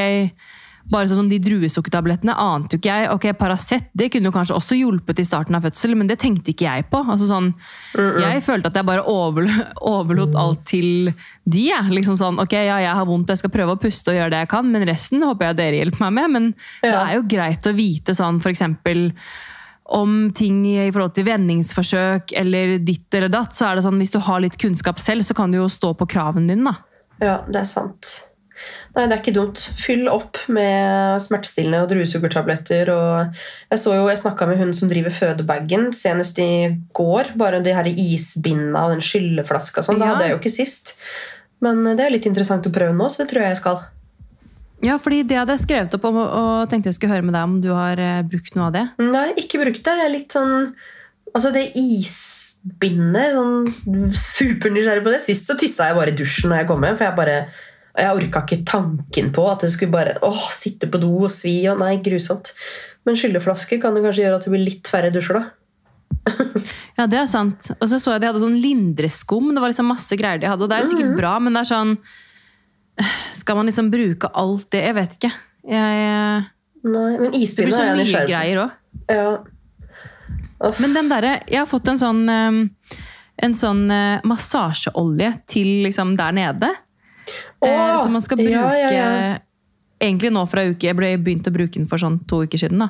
[0.93, 3.11] bare sånn som de druesukkertablettene ante jo ikke jeg.
[3.15, 6.53] Ok, Paracet det kunne jo kanskje også hjulpet i starten av fødsel, men det tenkte
[6.53, 7.01] ikke jeg på.
[7.03, 7.53] Altså sånn,
[7.97, 9.49] Jeg følte at jeg bare over,
[9.95, 11.13] overlot alt til
[11.45, 11.65] de.
[11.71, 11.93] jeg.
[11.93, 14.43] Liksom sånn, ok, ja, jeg har vondt, jeg skal prøve å puste og gjøre det
[14.45, 16.37] jeg kan, men resten håper jeg dere hjelper meg med.
[16.37, 16.51] Men
[16.85, 19.09] det er jo greit å vite sånn eksempel
[19.93, 24.15] om ting i forhold til vendingsforsøk eller ditt eller datt, så er det sånn hvis
[24.15, 26.71] du har litt kunnskap selv, så kan du jo stå på kravene dine.
[26.71, 26.79] da.
[27.23, 28.13] Ja, det er sant.
[28.95, 29.61] Nei, det er ikke dumt.
[29.81, 32.91] Fyll opp med smertestillende og druesukkertabletter.
[32.93, 33.39] Og
[33.73, 36.49] jeg så jo, jeg snakka med hun som driver fødebagen senest i
[36.93, 37.33] går.
[37.41, 39.99] Bare de her isbindene og den skylleflaska og sånn.
[40.03, 40.13] Det Ja.
[40.15, 40.97] hadde jeg jo ikke sist.
[41.63, 43.81] Men det er litt interessant å prøve nå, så det tror jeg jeg skal.
[44.83, 47.45] Ja, fordi det hadde jeg skrevet opp om, og tenkte jeg skulle høre med deg
[47.45, 48.83] om du har eh, brukt noe av det.
[48.99, 49.95] Nei, ikke brukt det.
[49.95, 50.75] Jeg er litt sånn
[51.33, 55.21] Altså, det isbindet Sånn supernysgjerrig på det.
[55.25, 57.37] Sist så tissa jeg bare i dusjen når jeg kom hjem, for jeg bare
[57.93, 61.59] jeg orka ikke tanken på at det skulle bare åh, sitte på do og svi.
[61.69, 62.55] og Nei, grusomt.
[63.05, 65.51] Men skylleflaske kan det kanskje gjøre at det blir litt færre dusjer, da.
[66.99, 67.71] Ja, det er sant.
[67.79, 69.51] Og så så jeg de hadde sånn lindreskum.
[69.53, 71.65] Det var liksom masse greier de hadde, og det er jo sikkert bra, men det
[71.65, 71.97] er sånn
[73.41, 74.85] Skal man liksom bruke alt det?
[74.87, 75.33] Jeg vet ikke.
[75.73, 76.45] Jeg,
[76.83, 78.79] Nei, Men det blir så mye greier òg.
[79.13, 79.33] Ja.
[80.83, 86.35] Men den derre Jeg har fått en sånn En sånn eh, massasjeolje til liksom der
[86.37, 86.69] nede.
[87.65, 89.39] Eh, som man skal bruke ja, ja, ja.
[90.03, 90.89] egentlig nå fra uke.
[90.89, 92.79] Jeg ble begynt å bruke den for sånn to uker siden.
[92.83, 92.89] da.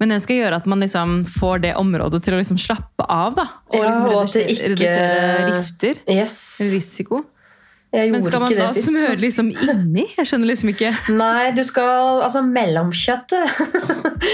[0.00, 3.34] Men den skal gjøre at man liksom får det området til å liksom slappe av.
[3.36, 3.46] da.
[3.70, 6.00] Og liksom og redusere, ikke- redusere rifter.
[6.08, 6.38] Yes.
[6.72, 7.24] Risiko.
[7.92, 10.06] Men skal man da smøre liksom inni?
[10.16, 10.94] Jeg skjønner liksom ikke.
[11.12, 13.44] Nei, du skal Altså mellomkjøttet.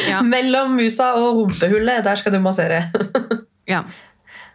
[0.08, 2.04] Ja, Mellom musa og rumpehullet.
[2.06, 2.84] Der skal du massere.
[3.66, 3.82] ja.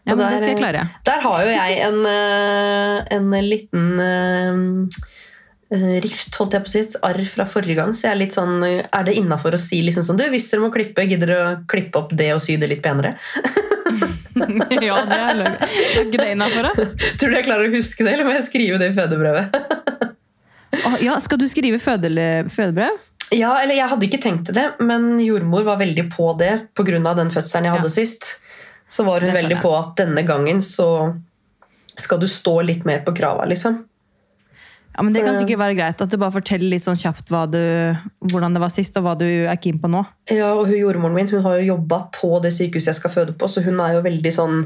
[0.06, 0.84] Ja men der- det skal jeg klare.
[1.06, 4.56] Der har jo jeg en, eh, en liten eh,
[5.74, 7.93] eh, rift, holdt jeg på å si, et arr fra forrige gang.
[7.93, 10.49] Så jeg er litt sånn, eh, er det innafor å si liksom sånn Du, hvis
[10.51, 13.16] dere må klippe, gidder dere å klippe opp det og sy det litt penere?
[14.82, 15.41] ja, det er
[16.04, 16.74] ikke det innafor, da?
[17.22, 19.58] Tror du jeg klarer å huske det, eller må jeg skrive det i fødebrevet?
[21.04, 22.95] Ja, skal du skrive fødebrev?
[23.34, 27.14] Ja, eller jeg hadde ikke tenkt til det, men jordmor var veldig på det pga.
[27.16, 27.93] den fødselen jeg hadde Ja.
[27.93, 28.39] sist.
[28.94, 30.88] Så var hun veldig på at denne gangen så
[31.98, 33.80] skal du stå litt mer på krava, liksom.
[34.94, 37.64] Ja, men Det kan sikkert være greit at du bare forteller litt sånn kjapt du,
[38.30, 40.04] hvordan det var sist, og hva du er keen på nå.
[40.30, 43.34] Ja, og hun jordmoren min hun har jo jobba på det sykehuset jeg skal føde
[43.34, 44.60] på, så hun er jo veldig sånn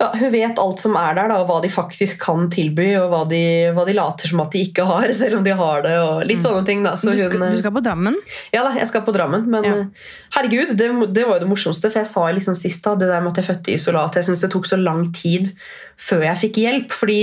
[0.00, 3.10] ja, Hun vet alt som er der, da, og hva de faktisk kan tilby, og
[3.12, 3.40] hva de,
[3.76, 5.92] hva de later som at de ikke har, selv om de har det.
[6.00, 6.82] og Litt sånne ting.
[6.86, 6.94] da.
[6.96, 7.16] Så Mm.
[7.18, 8.16] du, skal, hun, du skal på Drammen?
[8.54, 9.74] Ja da, jeg skal på Drammen, men Ja.
[9.82, 9.86] eh,
[10.38, 11.90] herregud, det, det var jo det morsomste.
[11.92, 14.24] For jeg sa liksom sist da, det der med at jeg fødte i isolat, jeg
[14.30, 15.52] syns det tok så lang tid
[16.00, 16.90] før jeg fikk hjelp.
[16.96, 17.20] fordi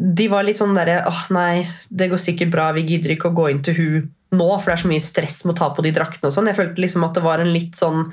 [0.00, 3.34] de var litt sånn derre åh nei, det går sikkert bra, vi gidder ikke å
[3.36, 5.82] gå inn til hun nå, for det er så mye stress med å ta på
[5.82, 6.46] de draktene og sånn.
[6.46, 8.04] Jeg følte liksom at det var en litt sånn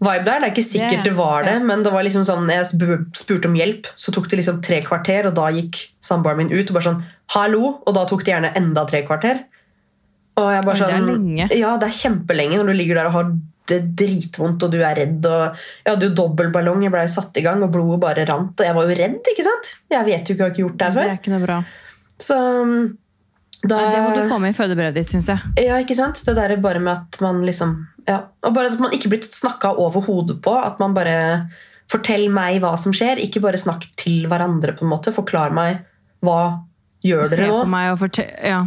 [0.00, 0.40] vibe der.
[0.40, 2.64] Det er ikke sikkert Det- var det, men det var liksom sånn, jeg
[3.14, 6.70] spurte om hjelp, så tok det liksom tre kvarter, og da gikk samboeren min ut
[6.70, 9.44] og bare sånn hallo, og da tok det gjerne enda tre kvarter.
[10.38, 11.50] Og jeg bare sånn, det er sånn, lenge.
[11.58, 13.32] Ja, det er kjempelenge når du ligger der og har
[13.66, 15.26] det dritvondt og du er redd.
[15.26, 18.54] og Jeg hadde jo dobbeltballong, jeg ble jo satt i gang, og blodet bare rant.
[18.60, 19.74] Og jeg var jo redd, ikke sant?
[19.90, 21.02] Jeg vet jo ikke, jeg har ikke gjort det her før.
[21.02, 21.64] Det er ikke noe bra.
[22.18, 22.38] Så
[23.62, 25.52] da, det må du få med i fødebrevet ditt, syns jeg.
[25.66, 26.20] Ja, ikke sant?
[26.26, 27.74] Det der er bare med at man liksom
[28.08, 28.22] ja.
[28.46, 30.54] Og bare at man ikke blir snakka over hodet på.
[30.56, 31.48] At man bare
[31.88, 34.74] Fortell meg hva som skjer, ikke bare snakk til hverandre.
[34.76, 35.12] på en måte.
[35.14, 35.78] Forklar meg
[36.24, 36.64] hva
[37.04, 37.54] gjør dere nå.
[37.54, 38.58] Se på meg og fortell Ja,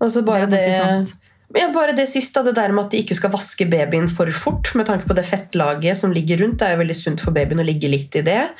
[0.00, 1.14] Altså bare det det,
[1.56, 4.70] ja, bare det siste, det der med at de ikke skal vaske babyen for fort,
[4.78, 6.58] med tanke på det fettlaget som ligger rundt.
[6.58, 8.50] Det er jo veldig sunt for babyen å ligge litt i det.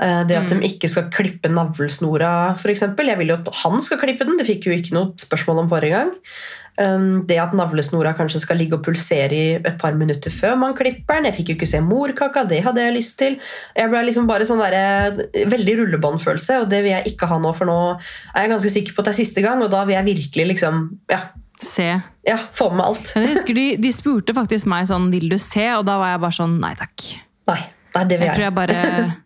[0.00, 0.60] Eh, Det at Mm.
[0.60, 2.80] de ikke skal klippe navlesnora, f.eks.
[2.82, 5.68] Jeg vil jo at han skal klippe den, det fikk jo ikke noe spørsmål om
[5.68, 6.12] forrige gang.
[6.76, 10.74] Um, Det at navlesnora kanskje skal ligge og pulsere i et par minutter før man
[10.74, 11.24] klipper den.
[11.30, 13.36] Jeg fikk jo ikke se morkaka, det hadde jeg lyst til.
[13.76, 15.12] Jeg ble liksom bare sånn der,
[15.46, 18.00] Veldig rullebåndfølelse, og det vil jeg ikke ha nå, for nå
[18.34, 20.46] er jeg ganske sikker på at det er siste gang, og da vil jeg virkelig
[20.56, 21.20] liksom Ja,
[21.60, 22.02] se.
[22.26, 23.12] ja få med alt.
[23.16, 26.08] Men jeg husker de, de spurte faktisk meg sånn 'Vil du se?' Og da var
[26.14, 27.04] jeg bare sånn Nei takk.
[27.46, 27.60] Nei,
[27.94, 28.34] nei det vil Jeg jeg.
[28.34, 29.16] tror jeg bare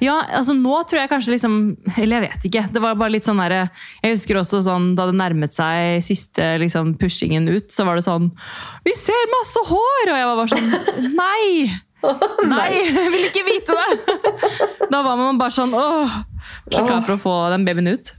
[0.00, 2.62] Ja, altså nå tror jeg kanskje liksom Eller jeg vet ikke.
[2.72, 3.70] Det var bare litt sånn derre
[4.02, 8.04] Jeg husker også sånn da det nærmet seg siste liksom pushingen ut, så var det
[8.06, 8.30] sånn
[8.84, 11.80] 'Vi ser masse hår!' Og jeg var bare sånn Nei!
[12.46, 14.88] Nei, jeg vil ikke vite det!
[14.90, 16.08] Da var man bare sånn åh,
[16.74, 18.10] Så klar for å få den babyen ut.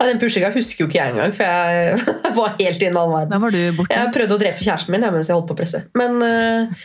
[0.00, 3.14] Nei, den pushinga husker jo ikke jeg engang, for jeg var helt i en annen
[3.16, 3.32] verden.
[3.32, 3.96] Da var du borte.
[3.96, 5.80] Jeg prøvde å drepe kjæresten min jeg, mens jeg holdt på å presse.
[5.96, 6.84] Men eh,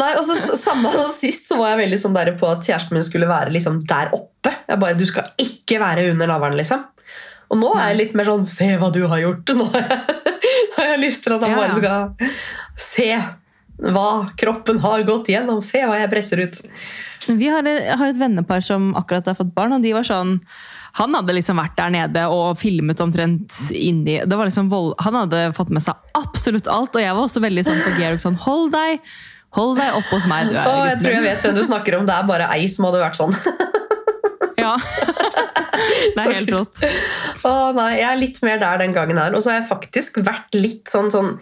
[0.00, 3.06] nei, og så samme sist så var jeg veldig sånn der på at kjæresten min
[3.06, 4.54] skulle være liksom der oppe.
[4.70, 6.86] Jeg bare, Du skal ikke være under navlen, liksom.
[7.52, 9.50] Og nå er jeg litt mer sånn Se hva du har gjort!
[9.58, 10.28] Nå har jeg,
[10.78, 11.58] har jeg lyst til at han Ja.
[11.60, 12.30] bare skal
[12.80, 13.10] se
[13.84, 14.08] hva
[14.38, 15.60] kroppen har gått gjennom.
[15.62, 16.60] Se hva jeg presser ut.
[17.26, 20.38] Vi har, jeg har et vennepar som akkurat har fått barn, og de var sånn
[20.94, 25.16] han hadde liksom vært der nede og filmet omtrent inni det var liksom vold, Han
[25.24, 28.38] hadde fått med seg absolutt alt, og jeg var også veldig sånn på Georg sånn
[28.44, 29.00] Hold deg
[29.54, 30.50] hold deg oppe hos meg.
[30.50, 32.06] Du er Å, jeg tror jeg vet hvem du snakker om.
[32.08, 33.34] Det er bare ei som hadde vært sånn.
[34.54, 34.76] Ja.
[36.14, 36.82] Det er helt rått.
[37.44, 39.34] Å nei, Jeg er litt mer der den gangen her.
[39.36, 41.34] Og så har jeg faktisk vært litt sånn sånn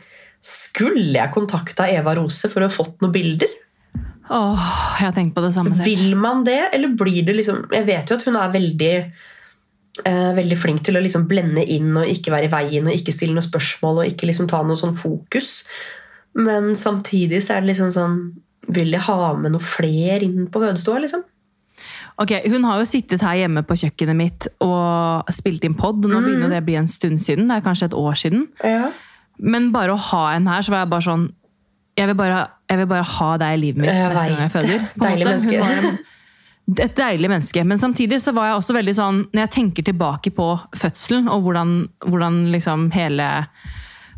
[0.43, 3.53] Skulle jeg kontakta Eva Rose for å ha fått noen bilder?
[4.30, 4.68] Åh,
[5.00, 5.88] jeg har tenkt på det samme selv.
[5.88, 8.92] Vil man det, eller blir det liksom Jeg vet jo at hun er veldig
[10.04, 13.14] eh, veldig flink til å liksom blende inn og ikke være i veien og ikke
[13.14, 15.66] stille noen spørsmål og ikke liksom ta noe sånn fokus.
[16.38, 18.16] Men samtidig så er det liksom sånn
[18.72, 21.02] Vil jeg ha med noe flere inn på fødestua?
[21.02, 21.24] liksom?
[22.22, 26.04] Ok, Hun har jo sittet her hjemme på kjøkkenet mitt og spilt inn pod.
[26.04, 27.48] Nå begynner det å bli en stund siden.
[27.48, 28.46] Det er kanskje et år siden.
[28.62, 28.92] Ja.
[29.42, 31.30] Men bare å ha en her, så var jeg bare sånn
[31.98, 34.32] Jeg vil bare, jeg vil bare ha deg i livet mitt Jeg vet.
[34.40, 34.88] jeg føder.
[35.02, 35.60] Deilig måte.
[35.60, 36.08] Menneske.
[36.78, 37.64] Et deilig menneske.
[37.66, 40.46] Men samtidig så var jeg også veldig sånn Når jeg tenker tilbake på
[40.78, 41.72] fødselen og hvordan,
[42.06, 43.28] hvordan liksom hele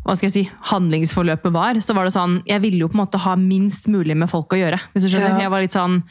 [0.05, 3.01] hva skal jeg si, handlingsforløpet var, så var det sånn Jeg ville jo på en
[3.01, 4.77] måte ha minst mulig med folk å gjøre.
[4.93, 5.33] hvis du skjønner.
[5.33, 5.47] Ja.
[5.47, 6.03] Jeg var litt sånn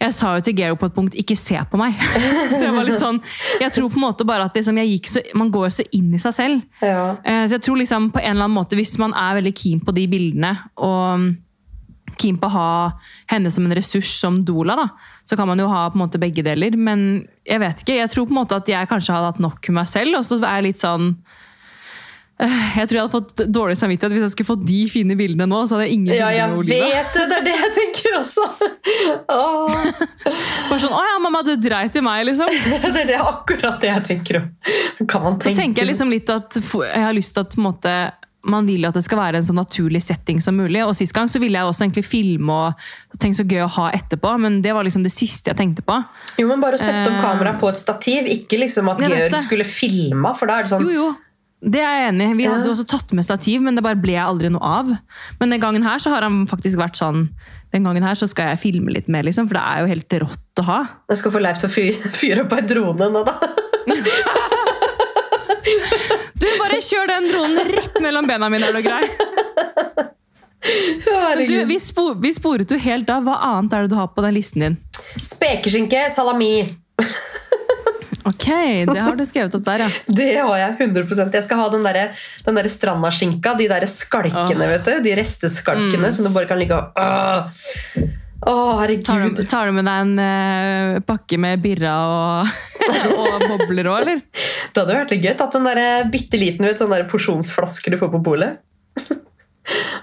[0.00, 1.92] jeg sa jo til Gero på et punkt 'ikke se på meg'.
[2.56, 3.18] så jeg var litt sånn,
[3.60, 6.18] jeg tror på en måte bare at liksom så, Man går jo så inn i
[6.18, 6.62] seg selv.
[6.80, 7.16] Ja.
[7.22, 9.80] Eh, Så jeg tror liksom på en eller annen måte, hvis man er veldig keen
[9.84, 11.36] på de bildene, og
[12.20, 12.70] keen på å ha
[13.32, 14.88] henne som en ressurs som doula, da,
[15.28, 16.76] så kan man jo ha på en måte begge deler.
[16.76, 19.60] Men jeg vet ikke, jeg tror på en måte at jeg kanskje hadde hatt nok
[19.70, 21.10] med meg selv, og så er jeg litt sånn
[22.40, 25.48] eh, jeg tror jeg hadde fått dårlig samvittighet hvis jeg skulle fått de fine bildene
[25.50, 25.62] nå.
[25.68, 27.26] så hadde jeg ingen Ja, jeg vet det!
[27.30, 28.46] Det er det jeg tenker også.
[29.40, 29.90] Åh,
[30.70, 32.50] Bare sånn, å ja, mamma, du dreit i meg, liksom.
[32.94, 34.48] det er det akkurat det jeg tenker om.
[35.06, 37.62] Kan man Så tenke tenker jeg liksom litt at jeg har lyst til at på
[37.62, 37.94] en måte,
[38.42, 40.80] man vil at det skal være en så naturlig setting som mulig.
[40.86, 43.90] Og Sist gang så ville jeg også egentlig filme og tenke så gøy å ha
[43.92, 45.98] etterpå, men det var liksom det siste jeg tenkte på.
[46.40, 47.24] Jo, men Bare å sette opp Eh.
[47.24, 50.32] kamera på et stativ, ikke liksom at Jeg Georg skulle filma.
[50.34, 51.08] For da er det sånn Jo, jo,
[51.60, 52.34] det er jeg enig i.
[52.38, 54.92] Vi hadde også tatt med stativ, men det bare ble aldri noe av.
[55.38, 57.28] Men den gangen her så har han faktisk vært sånn
[57.72, 60.16] den gangen her så skal jeg filme litt mer, liksom, for det er jo helt
[60.24, 60.78] rått å ha.
[61.12, 63.36] Jeg skal få Leif til å fyre opp ei drone nå, da.
[66.80, 69.04] Bare kjør den dronen rett mellom bena mine, er du grei?
[71.44, 73.26] Du, vi, spo, vi sporet jo helt av.
[73.26, 74.78] Hva annet er det du har på den listen din?
[75.20, 76.62] Spekeskinke, salami.
[78.30, 78.46] Ok,
[78.88, 79.90] det har du skrevet opp der, ja.
[80.20, 82.00] Det har jeg 100% Jeg skal ha den der,
[82.46, 84.72] den der strandaskinka, de derre skalkene, oh.
[84.72, 84.94] vet du.
[85.04, 87.60] De resteskalkene som du bare kan ligge og
[88.46, 89.04] Åh, herregud.
[89.04, 92.62] Tar du, tar du med deg en uh, pakke med birra og,
[93.20, 94.22] og bobler òg, eller?
[94.72, 95.34] Det hadde vært litt gøy.
[95.40, 98.60] Tatt en der bitte liten vet, sånn der porsjonsflasker du får på polet.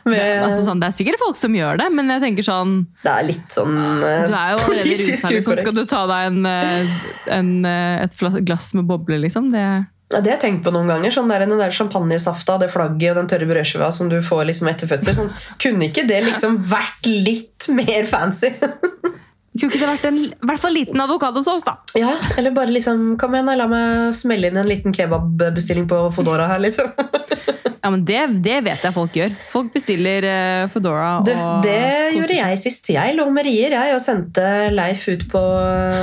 [0.08, 3.12] Med, Altså, sånn, det er sikkert folk som gjør det, men jeg tenker sånn det
[3.12, 6.38] er litt sånn uh, Du er jo allerede rusa, så Skal du ta deg en,
[6.48, 6.94] eh,
[7.36, 9.50] en, eh, et glass med bobler, liksom?
[9.52, 9.66] Det,
[10.08, 11.12] Ja, det har jeg tenkt på noen ganger.
[11.12, 14.70] Sånn der, den der champagnesafta, det flagget og den tørre brødskiva som du får liksom
[14.72, 15.18] etter fødsel.
[15.18, 18.54] Sånn, kunne ikke det liksom vært litt mer fancy?
[19.58, 21.78] kunne ikke det vært en i hvert fall liten avokadosaus, da?
[21.98, 26.48] ja, Eller bare liksom Kom igjen, la meg smelle inn en liten kebabbestilling på Fodora
[26.52, 26.94] her, liksom.
[27.88, 29.36] Ja, men det, det vet jeg folk gjør.
[29.48, 32.90] Folk bestiller uh, Fodora og det det gjorde jeg sist.
[32.92, 34.44] Jeg lå med rier jeg, og sendte
[34.74, 35.42] Leif ut på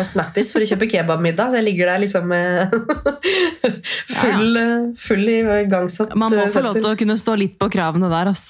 [0.07, 1.52] Snappis for å kjøpe kebabmiddag.
[1.52, 2.72] Så jeg ligger der liksom med
[4.20, 4.61] full,
[5.00, 8.32] full igangsatt Man må eh, få lov til å kunne stå litt på kravene der,
[8.32, 8.46] ass.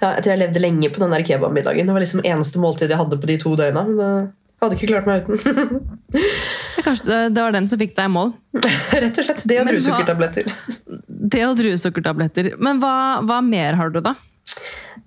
[0.00, 1.88] Ja, jeg tror jeg levde lenge på den der kebabmiddagen.
[1.88, 3.84] Det var liksom eneste måltid jeg hadde på de to døgna.
[3.88, 5.82] Men det hadde ikke klart meg uten.
[6.74, 8.32] Men Kanskje det, var den som fikk deg i mål.
[9.04, 9.44] Rett og slett.
[9.46, 10.50] Det og druesukkertabletter.
[11.34, 12.52] Det og druesukkertabletter.
[12.62, 14.16] Men hva, hva mer har du, da?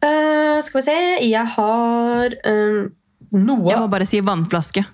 [0.02, 0.95] Uh, skal vi se
[1.28, 2.88] Jeg har uh,
[3.36, 4.86] noe Jeg må bare si vannflaske.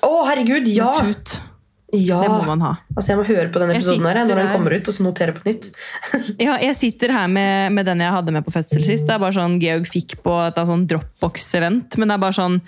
[0.00, 0.68] Å, herregud!
[0.72, 0.94] Ja!
[1.04, 1.49] Med tut.
[1.92, 2.20] Ja.
[2.22, 2.70] Det må man ha.
[2.94, 5.34] Altså, jeg må høre på denne episoden her når den kommer ut, og så notere
[5.34, 5.70] på nytt.
[6.46, 9.08] Ja, jeg sitter her med, med den jeg hadde med på fødsel sist.
[9.08, 11.98] Det er bare sånn Georg fikk på et sånn Dropbox-event.
[11.98, 12.60] Men det er bare sånn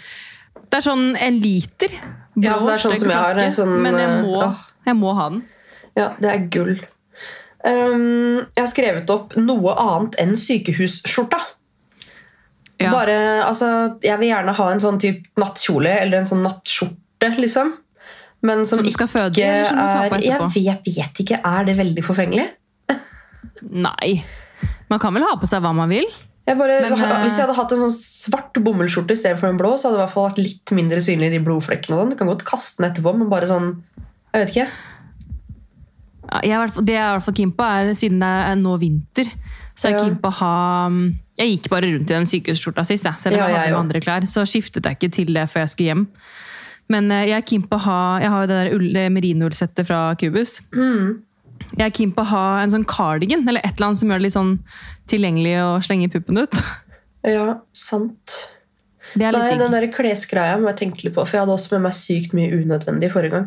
[0.67, 1.95] Det er sånn en liter.
[2.35, 5.15] Blå, Ja, det er sånn som jeg har, sånn, men jeg må, øh, jeg må
[5.19, 5.43] ha den.
[5.99, 6.75] Ja, det er gull.
[7.63, 11.39] Um, jeg har skrevet opp noe annet enn sykehusskjorta.
[12.83, 12.91] Ja.
[12.91, 13.69] Bare, altså,
[14.03, 17.77] jeg vil gjerne ha en sånn type nattkjole eller en sånn nattskjorte, liksom.
[18.43, 21.39] Men som, Som skal ikke føde i, som er jeg vet, jeg vet ikke.
[21.47, 22.49] Er det veldig forfengelig?
[23.87, 24.11] Nei.
[24.91, 26.09] Man kan vel ha på seg hva man vil?
[26.43, 29.77] Jeg bare, Men, eh, hvis jeg hadde hatt en sånn svart bomullsskjorte istedenfor en blå,
[29.79, 31.95] så hadde det i hvert fall vært litt mindre synlig de blodflekkene.
[31.95, 32.11] og sånn.
[32.11, 33.77] Du kan godt kaste den etterpå, men bare sånn
[34.33, 34.67] Jeg vet ikke.
[36.43, 38.55] Jeg er, i det jeg er i hvert fall keen på, er siden det er
[38.57, 39.29] nå vinter,
[39.77, 40.05] så er jeg Ja.
[40.07, 41.03] keen på å ha mm,
[41.39, 44.01] Jeg gikk bare rundt i den sykehusskjorta sist, selv om Ja, jeg hadde ja, andre
[44.01, 44.27] klær.
[44.27, 46.07] Så skiftet jeg ikke til det før jeg skulle hjem.
[46.91, 48.63] Men eh, jeg er keen på å ha Jeg har jo det
[48.97, 50.59] der merinoullsettet fra Cubus.
[50.75, 51.23] Mm.
[51.77, 54.21] Jeg er keen på å ha en sånn cardigan eller et eller annet som gjør
[54.21, 54.57] det litt sånn
[55.11, 56.59] tilgjengelig å slenge puppen ut.
[57.23, 58.35] Ja, sant.
[59.15, 59.61] Det er litt Nei, digg.
[59.63, 62.35] den der klesgreia må jeg tenke litt på, for jeg hadde også med meg sykt
[62.37, 63.47] mye unødvendig forrige gang.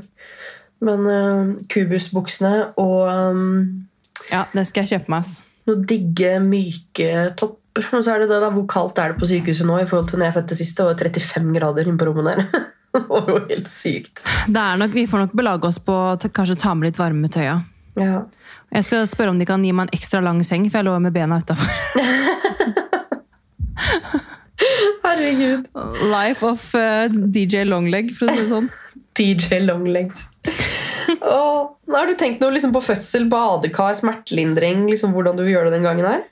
[0.85, 3.85] Men uh, kubusbuksene og um,
[4.29, 5.25] Ja, det skal jeg kjøpe meg.
[5.25, 5.41] ass.
[5.67, 7.89] noen digge, myke topper.
[7.91, 10.07] Og så er det det da, hvor kaldt er det på sykehuset nå i forhold
[10.11, 10.77] til når jeg fødte sist?
[10.77, 12.65] Det var 35 grader inne på rommet der.
[13.01, 14.25] det var jo helt sykt.
[14.49, 17.59] Nok, vi får nok belage oss på å ta- kanskje ta med litt varme tøya.
[17.99, 18.25] Ja.
[18.75, 20.97] Jeg skal spørre om de kan gi meg en ekstra lang seng, for jeg lå
[21.03, 21.69] med bena utafor.
[25.05, 25.67] Herregud.
[26.09, 28.69] Life of uh, DJ Longleg, for å si det sånn.
[29.19, 30.25] DJ Longlegs.
[31.21, 34.87] Og, har du tenkt noe liksom, på fødsel, badekar, smertelindring?
[34.91, 36.25] Liksom, hvordan du vil gjøre det den gangen her?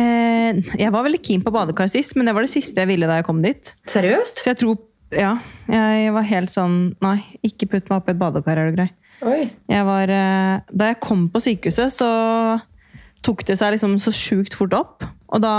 [0.00, 3.08] Eh, jeg var veldig keen på badekar sist, men det var det siste jeg ville
[3.08, 3.72] da jeg kom dit.
[3.88, 4.42] Seriøst?
[4.44, 4.76] Så jeg tror
[5.14, 5.34] Ja,
[5.70, 8.88] jeg var helt sånn Nei, ikke putt meg oppi et badekar, er du grei.
[9.68, 12.08] Jeg var, eh, da jeg kom på sykehuset, så
[13.26, 15.04] tok det seg liksom så sjukt fort opp.
[15.28, 15.54] Og da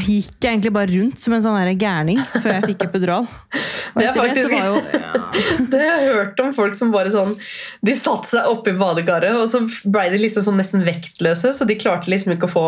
[0.00, 3.26] gikk jeg egentlig bare rundt som en sånn gærning før jeg fikk epidural.
[3.96, 5.12] Det er faktisk- det, jo, ja.
[5.72, 7.30] Det har jeg hørt om folk som bare sånn
[7.84, 11.76] De satte seg oppi badekaret, og så ble de liksom sånn nesten vektløse, så de
[11.80, 12.64] klarte liksom ikke å få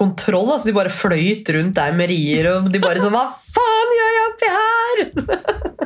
[0.00, 0.48] kontroll.
[0.54, 4.16] Altså de bare fløyt rundt der med rier, og de bare sånn Hva faen gjør
[4.16, 5.04] jeg oppi her?!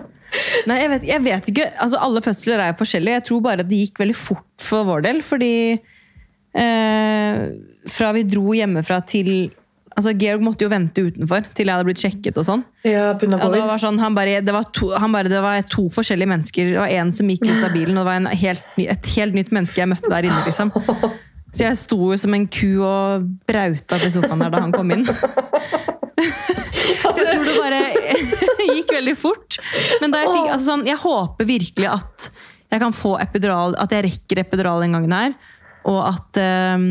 [0.68, 1.66] Nei, jeg vet, jeg vet ikke.
[1.82, 3.18] Altså, alle fødsler er forskjellige.
[3.20, 5.20] Jeg tror bare det gikk veldig fort for vår del.
[5.26, 7.42] Fordi eh,
[7.94, 9.30] fra vi dro hjemmefra til
[9.94, 12.38] altså Georg måtte jo vente utenfor til jeg hadde blitt sjekket.
[12.40, 12.64] og sånn.
[12.82, 15.42] Ja, på grunn Ja, det var sånn, han bare, det, var to, han bare, det
[15.44, 16.72] var to forskjellige mennesker.
[16.74, 19.38] Det var en som gikk ut av bilen, og det var en helt, et helt
[19.38, 20.42] nytt menneske jeg møtte der inne.
[20.48, 20.74] liksom.
[21.54, 24.90] Så jeg sto jo som en ku og brauta til sofaen der da han kom
[24.94, 25.06] inn.
[27.14, 27.80] Så jeg tror det bare
[28.74, 29.58] gikk veldig fort.
[30.02, 32.28] Men jeg fikk, altså sånn, jeg håper virkelig at
[32.74, 35.36] jeg kan få epidural, at jeg rekker epidural den gangen her.
[35.86, 36.86] Og at, eh,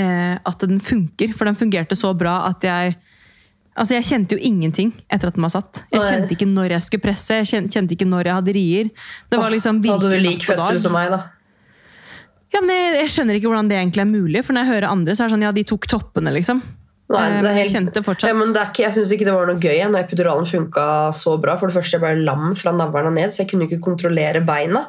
[0.00, 1.34] eh, at den funker.
[1.36, 2.98] For den fungerte så bra at jeg
[3.72, 5.86] Altså, Jeg kjente jo ingenting etter at den var satt.
[5.88, 8.90] Jeg kjente ikke når jeg skulle presse, jeg kjente, ikke når jeg hadde rier.
[9.32, 11.20] Det var liksom virkelig hadde du lik fødsel som meg, da.
[12.52, 14.90] Ja, men jeg, jeg skjønner ikke hvordan det egentlig er mulig, for når jeg hører
[14.92, 16.62] andre, så er det sånn ja, de tok toppene, liksom.
[17.12, 19.26] Nei, Eh, det er helt- kjente fortsatt Ja, men det er ikke, jeg syns ikke
[19.28, 21.56] det var noe gøy når epiduralen funka så bra.
[21.60, 24.40] For det første, jeg ble lam fra navlen og ned, så jeg kunne ikke kontrollere
[24.46, 24.86] beina.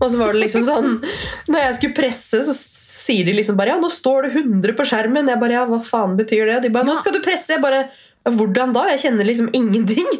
[0.00, 0.96] Og så var det liksom sånn
[1.48, 4.84] Når jeg skulle presse, så sier de liksom bare Ja, nå står det 100 på
[4.90, 5.28] skjermen.
[5.30, 6.62] Jeg bare Ja, hva faen betyr det?
[6.66, 7.54] De bare Nå skal du presse.
[7.54, 7.84] Jeg bare
[8.26, 8.86] Hvordan da?
[8.90, 10.10] Jeg kjenner liksom ingenting.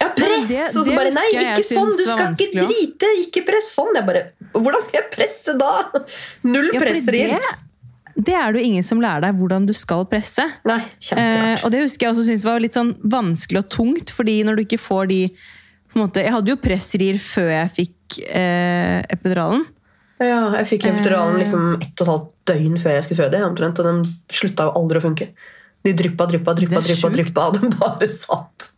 [0.00, 0.48] Ja, press!
[0.48, 1.88] det- og så bare Nei, ikke sånn!
[1.98, 3.08] Du skal ikke drite!
[3.24, 3.94] Ikke press sånn!
[3.98, 4.22] Jeg bare
[4.54, 5.72] Hvordan skal jeg presse da?
[6.52, 7.34] Null Ja, presserier.
[7.42, 10.44] det, det er det jo ingen som lærer deg hvordan du skal presse.
[10.66, 10.80] Nei,
[11.14, 14.56] Eh, og det husker jeg også syntes var litt sånn vanskelig og tungt, fordi når
[14.58, 15.20] du ikke får de
[15.98, 19.64] måte, Jeg hadde jo pressrier før jeg fikk eh, epiduralen.
[20.22, 21.42] Ja, jeg fikk epiduralen Eh.
[21.44, 23.42] liksom ett og et halvt døgn før jeg skulle føde.
[23.46, 25.28] omtrent, Og den slutta jo aldri å funke.
[25.84, 28.70] De dryppa, dryppa, dryppa, dryppa, dryppa, og den bare satt.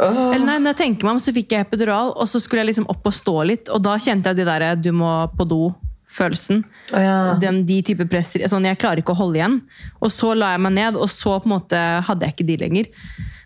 [0.00, 0.18] Åh.
[0.34, 2.70] Eller nei, når jeg tenker meg om, så fikk jeg epidural, og så skulle jeg
[2.72, 6.62] liksom opp og stå litt, og da kjente jeg de der 'du må på do'-følelsen.
[6.94, 7.16] Oh, ja.
[7.40, 9.60] Den, de type presser, sånn Jeg klarer ikke å holde igjen.
[10.00, 12.56] Og så la jeg meg ned, og så på en måte hadde jeg ikke de
[12.64, 12.86] lenger.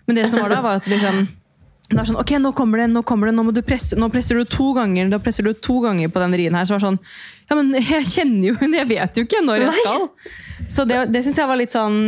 [0.07, 1.27] Men det som var da, var at liksom
[1.85, 4.09] det var sånn, ok, nå kommer det, nå kommer det, nå må du presse, nå
[4.09, 6.65] presser du to ganger da presser du to ganger på den rien her.
[6.65, 7.01] Så var det sånn,
[7.51, 9.83] ja, men jeg kjenner jo, jeg vet jo ikke når jeg Nei.
[9.83, 10.07] skal.
[10.73, 11.99] Så det, det synes jeg var litt sånn,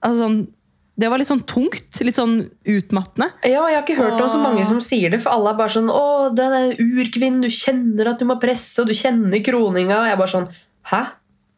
[0.00, 0.38] altså sånn,
[0.96, 2.38] det var litt sånn tungt, litt sånn
[2.72, 3.28] utmattende.
[3.44, 5.74] Ja, jeg har ikke hørt om så mange som sier det, for alle er bare
[5.74, 10.00] sånn 'Å, den er urkvinnen, du kjenner at du må presse, og du kjenner kroninga.'
[10.00, 10.48] Og jeg er bare sånn
[10.88, 11.04] 'Hæ?'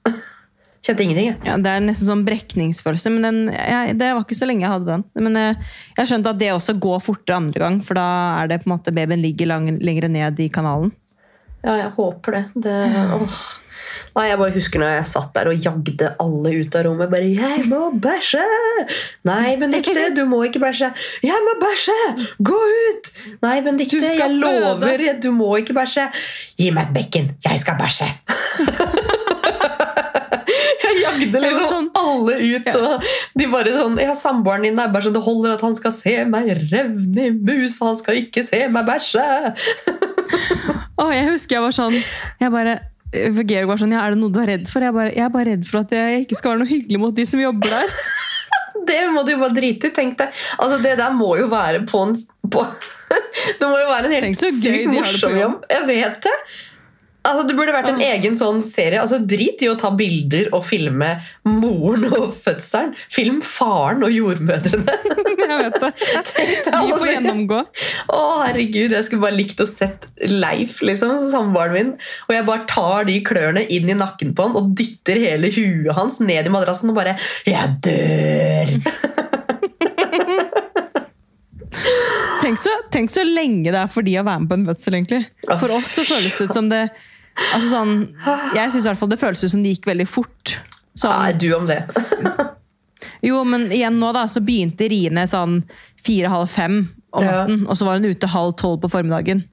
[0.82, 1.39] Kjente ingenting, jeg.
[1.45, 4.72] Ja, det er nesten sånn brekningsfølelse, men den, jeg, det var ikke så lenge jeg
[4.72, 5.05] hadde den.
[5.18, 5.57] Men jeg,
[5.99, 8.07] jeg skjønte at det også går fortere andre gang, for da
[8.43, 10.93] er det på en måte babyen ligger lang, lenger ned i kanalen.
[11.66, 12.45] Ja, jeg håper det.
[12.55, 12.76] det
[13.18, 13.41] åh.
[14.16, 17.11] Nei, Jeg bare husker når jeg satt der og jagde alle ut av rommet.
[17.11, 18.45] Bare 'Jeg må bæsje!'
[19.24, 20.93] Nei, Benedicte, du må ikke bæsje.
[21.22, 21.99] 'Jeg må bæsje!
[22.43, 22.59] Gå
[22.89, 23.12] ut!'
[23.43, 26.09] Nei, Benedicte, jeg lover du må ikke bæsje.
[26.59, 28.09] Gi meg et bekken, jeg skal bæsje.
[30.84, 33.03] jeg jagde liksom sånn- alle ut, og
[33.39, 36.14] de bare sånn Ja, samboeren din er bare sånn Det holder at han skal se
[36.28, 39.24] meg revne i mus, han skal ikke se meg bæsje.
[40.99, 41.99] Å, jeg husker jeg var sånn
[42.41, 42.78] jeg bare,
[43.13, 44.85] Georg var sånn, ja, Er det noe du er redd for?
[44.85, 47.17] Jeg, bare, jeg er bare redd for at jeg ikke skal være noe hyggelig mot
[47.17, 47.95] de som jobber der.
[48.89, 49.93] Det må du jo bare drite i.
[49.93, 50.37] Tenk deg.
[50.57, 52.15] Altså, det der må jo være på en
[52.49, 52.63] på,
[53.61, 55.59] Det må jo være en helt sykt morsom jobb.
[55.73, 56.37] Jeg vet det.
[57.29, 59.01] Altså, det burde vært en egen sånn serie.
[59.03, 61.11] Altså, Drit i å ta bilder og filme
[61.45, 62.95] moren og fødselen.
[63.12, 64.97] Film faren og jordmødrene.
[65.49, 65.93] Jeg vet det.
[66.68, 67.61] De får gjennomgå.
[68.12, 71.93] Å, herregud, Jeg skulle bare likt å sett Leif, liksom, samboeren min.
[72.29, 75.93] Og jeg bare tar de klørne inn i nakken på han og dytter hele huet
[75.97, 77.16] hans ned i madrassen og bare
[77.49, 78.74] Jeg dør!
[82.43, 84.97] Tenk så, tenk så lenge det er for de å være med på en fødsel,
[84.99, 85.22] egentlig.
[85.49, 86.83] For oss så føles det ut som det
[87.55, 87.93] altså sånn,
[88.55, 90.57] Jeg syns det føles ut som det gikk veldig fort.
[90.99, 91.82] Sånn, Nei, du om det.
[93.22, 95.62] Jo, men igjen nå da, så begynte riene sånn
[96.05, 96.80] fire-halv fem
[97.12, 97.45] om Ja.
[97.45, 99.45] natten, og så var hun ute halv tolv på formiddagen.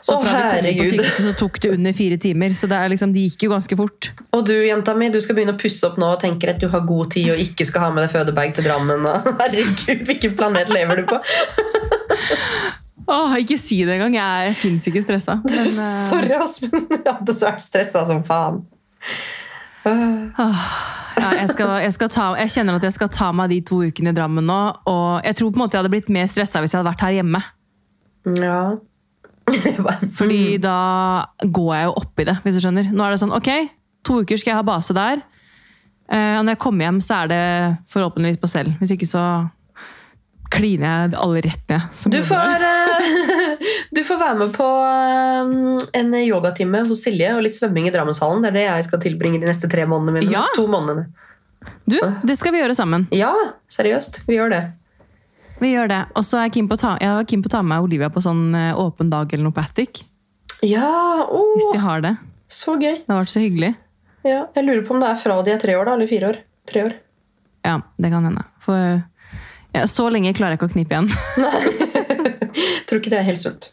[0.00, 0.30] Så Å, fra
[0.62, 3.26] vi kom på sykehuset så tok det under fire timer, så det, er liksom, det
[3.28, 4.08] gikk jo ganske fort.
[4.32, 6.68] Og du, jenta mi, du skal begynne å pusse opp nå og tenker at du
[6.72, 9.04] har god tid og ikke skal ha med deg fødebag til Drammen.
[9.42, 11.20] Herregud, hvilken planet lever du på?
[13.10, 15.40] Åh, ikke si det engang, jeg fins ikke stressa.
[15.50, 15.88] Men, uh...
[16.10, 16.86] Sorry, Aspen.
[16.94, 18.62] Jeg hadde vært stressa som faen.
[19.80, 20.28] Uh.
[20.36, 23.78] ja, jeg, skal, jeg, skal ta, jeg kjenner at jeg skal ta meg de to
[23.80, 24.58] ukene i Drammen nå,
[24.92, 27.04] og jeg tror på en måte jeg hadde blitt mer stressa hvis jeg hadde vært
[27.06, 27.40] her hjemme.
[28.36, 28.60] Ja.
[30.18, 30.76] Fordi da
[31.40, 32.92] går jeg jo opp i det, hvis du skjønner.
[32.92, 33.50] Nå er det sånn, ok,
[34.06, 35.24] to uker skal jeg ha base der.
[36.10, 37.42] Eh, og når jeg kommer hjem, så er det
[37.92, 38.76] forhåpentligvis på selv.
[38.82, 39.24] Hvis ikke så
[40.50, 41.86] kliner jeg alle rett ned.
[41.94, 43.62] som Du får, eh,
[43.96, 48.42] du får være med på eh, en yogatime hos Silje og litt svømming i Drammenshallen.
[48.44, 50.34] Det er det jeg skal tilbringe de neste tre månedene mine.
[50.34, 50.44] Ja.
[50.58, 51.08] To månedene.
[51.90, 53.06] Du, det skal vi gjøre sammen.
[53.14, 53.32] Ja,
[53.72, 54.22] seriøst.
[54.28, 54.62] Vi gjør det.
[55.60, 56.00] Vi gjør det.
[56.16, 59.10] Og så er jeg var keen på å ta med Olivia på sånn eh, åpen
[59.12, 60.02] dag eller noe på Attic.
[60.64, 62.16] Ja, åh, Hvis de har det.
[62.52, 63.04] så gøy.
[63.04, 63.74] Det har vært så hyggelig.
[64.26, 66.32] Ja, jeg lurer på om det er fra de er tre år, da, eller fire
[66.32, 66.40] år.
[66.68, 66.96] Tre år.
[67.64, 68.44] Ja, det kan hende.
[68.64, 69.00] For
[69.76, 71.10] ja, så lenge klarer jeg ikke å knipe igjen.
[72.90, 73.70] Tror ikke det er helt sunt.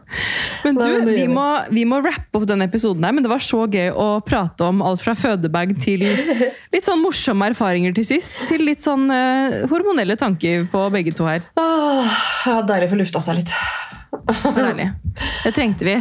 [0.64, 3.62] Men du, vi må, vi må rappe opp denne episoden her, men det var så
[3.64, 6.04] gøy å prate om alt fra fødebag til
[6.74, 11.24] litt sånn morsomme erfaringer til sist, til litt sånn uh, hormonelle tanker på begge to
[11.24, 11.46] her.
[11.56, 13.54] Åh, ja, deilig å få lufta seg litt.
[14.52, 14.90] Deilig.
[15.46, 15.96] Det trengte vi.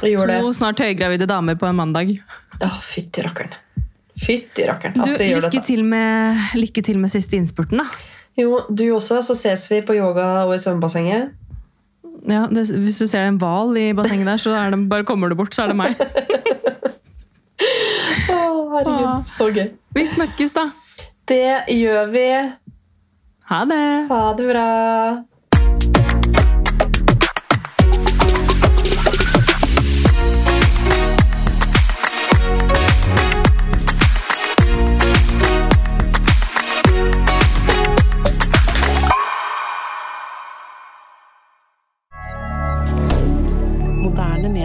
[0.00, 2.16] To snart høygravide damer på en mandag.
[2.62, 3.52] Ja, Fytti rakkeren.
[4.18, 4.98] Fytti rakkeren.
[5.04, 5.66] Du, vi gjør lykke dette.
[5.68, 8.16] til, med, lykke til med siste innspurten, da.
[8.38, 9.22] Jo, du også.
[9.26, 11.34] Så ses vi på yoga og i svømmebassenget.
[12.28, 15.28] Ja, det, hvis du ser en hval i bassenget der, så er det, bare kommer
[15.28, 15.94] du bort, så er det meg.
[18.28, 18.38] Å,
[18.74, 19.06] herregud.
[19.06, 19.22] Åh.
[19.26, 19.70] Så gøy.
[19.96, 20.68] Vi snakkes, da.
[21.28, 22.26] Det gjør vi.
[23.48, 23.84] Ha det!
[24.10, 24.68] Ha det bra.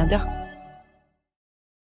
[0.03, 0.42] regarder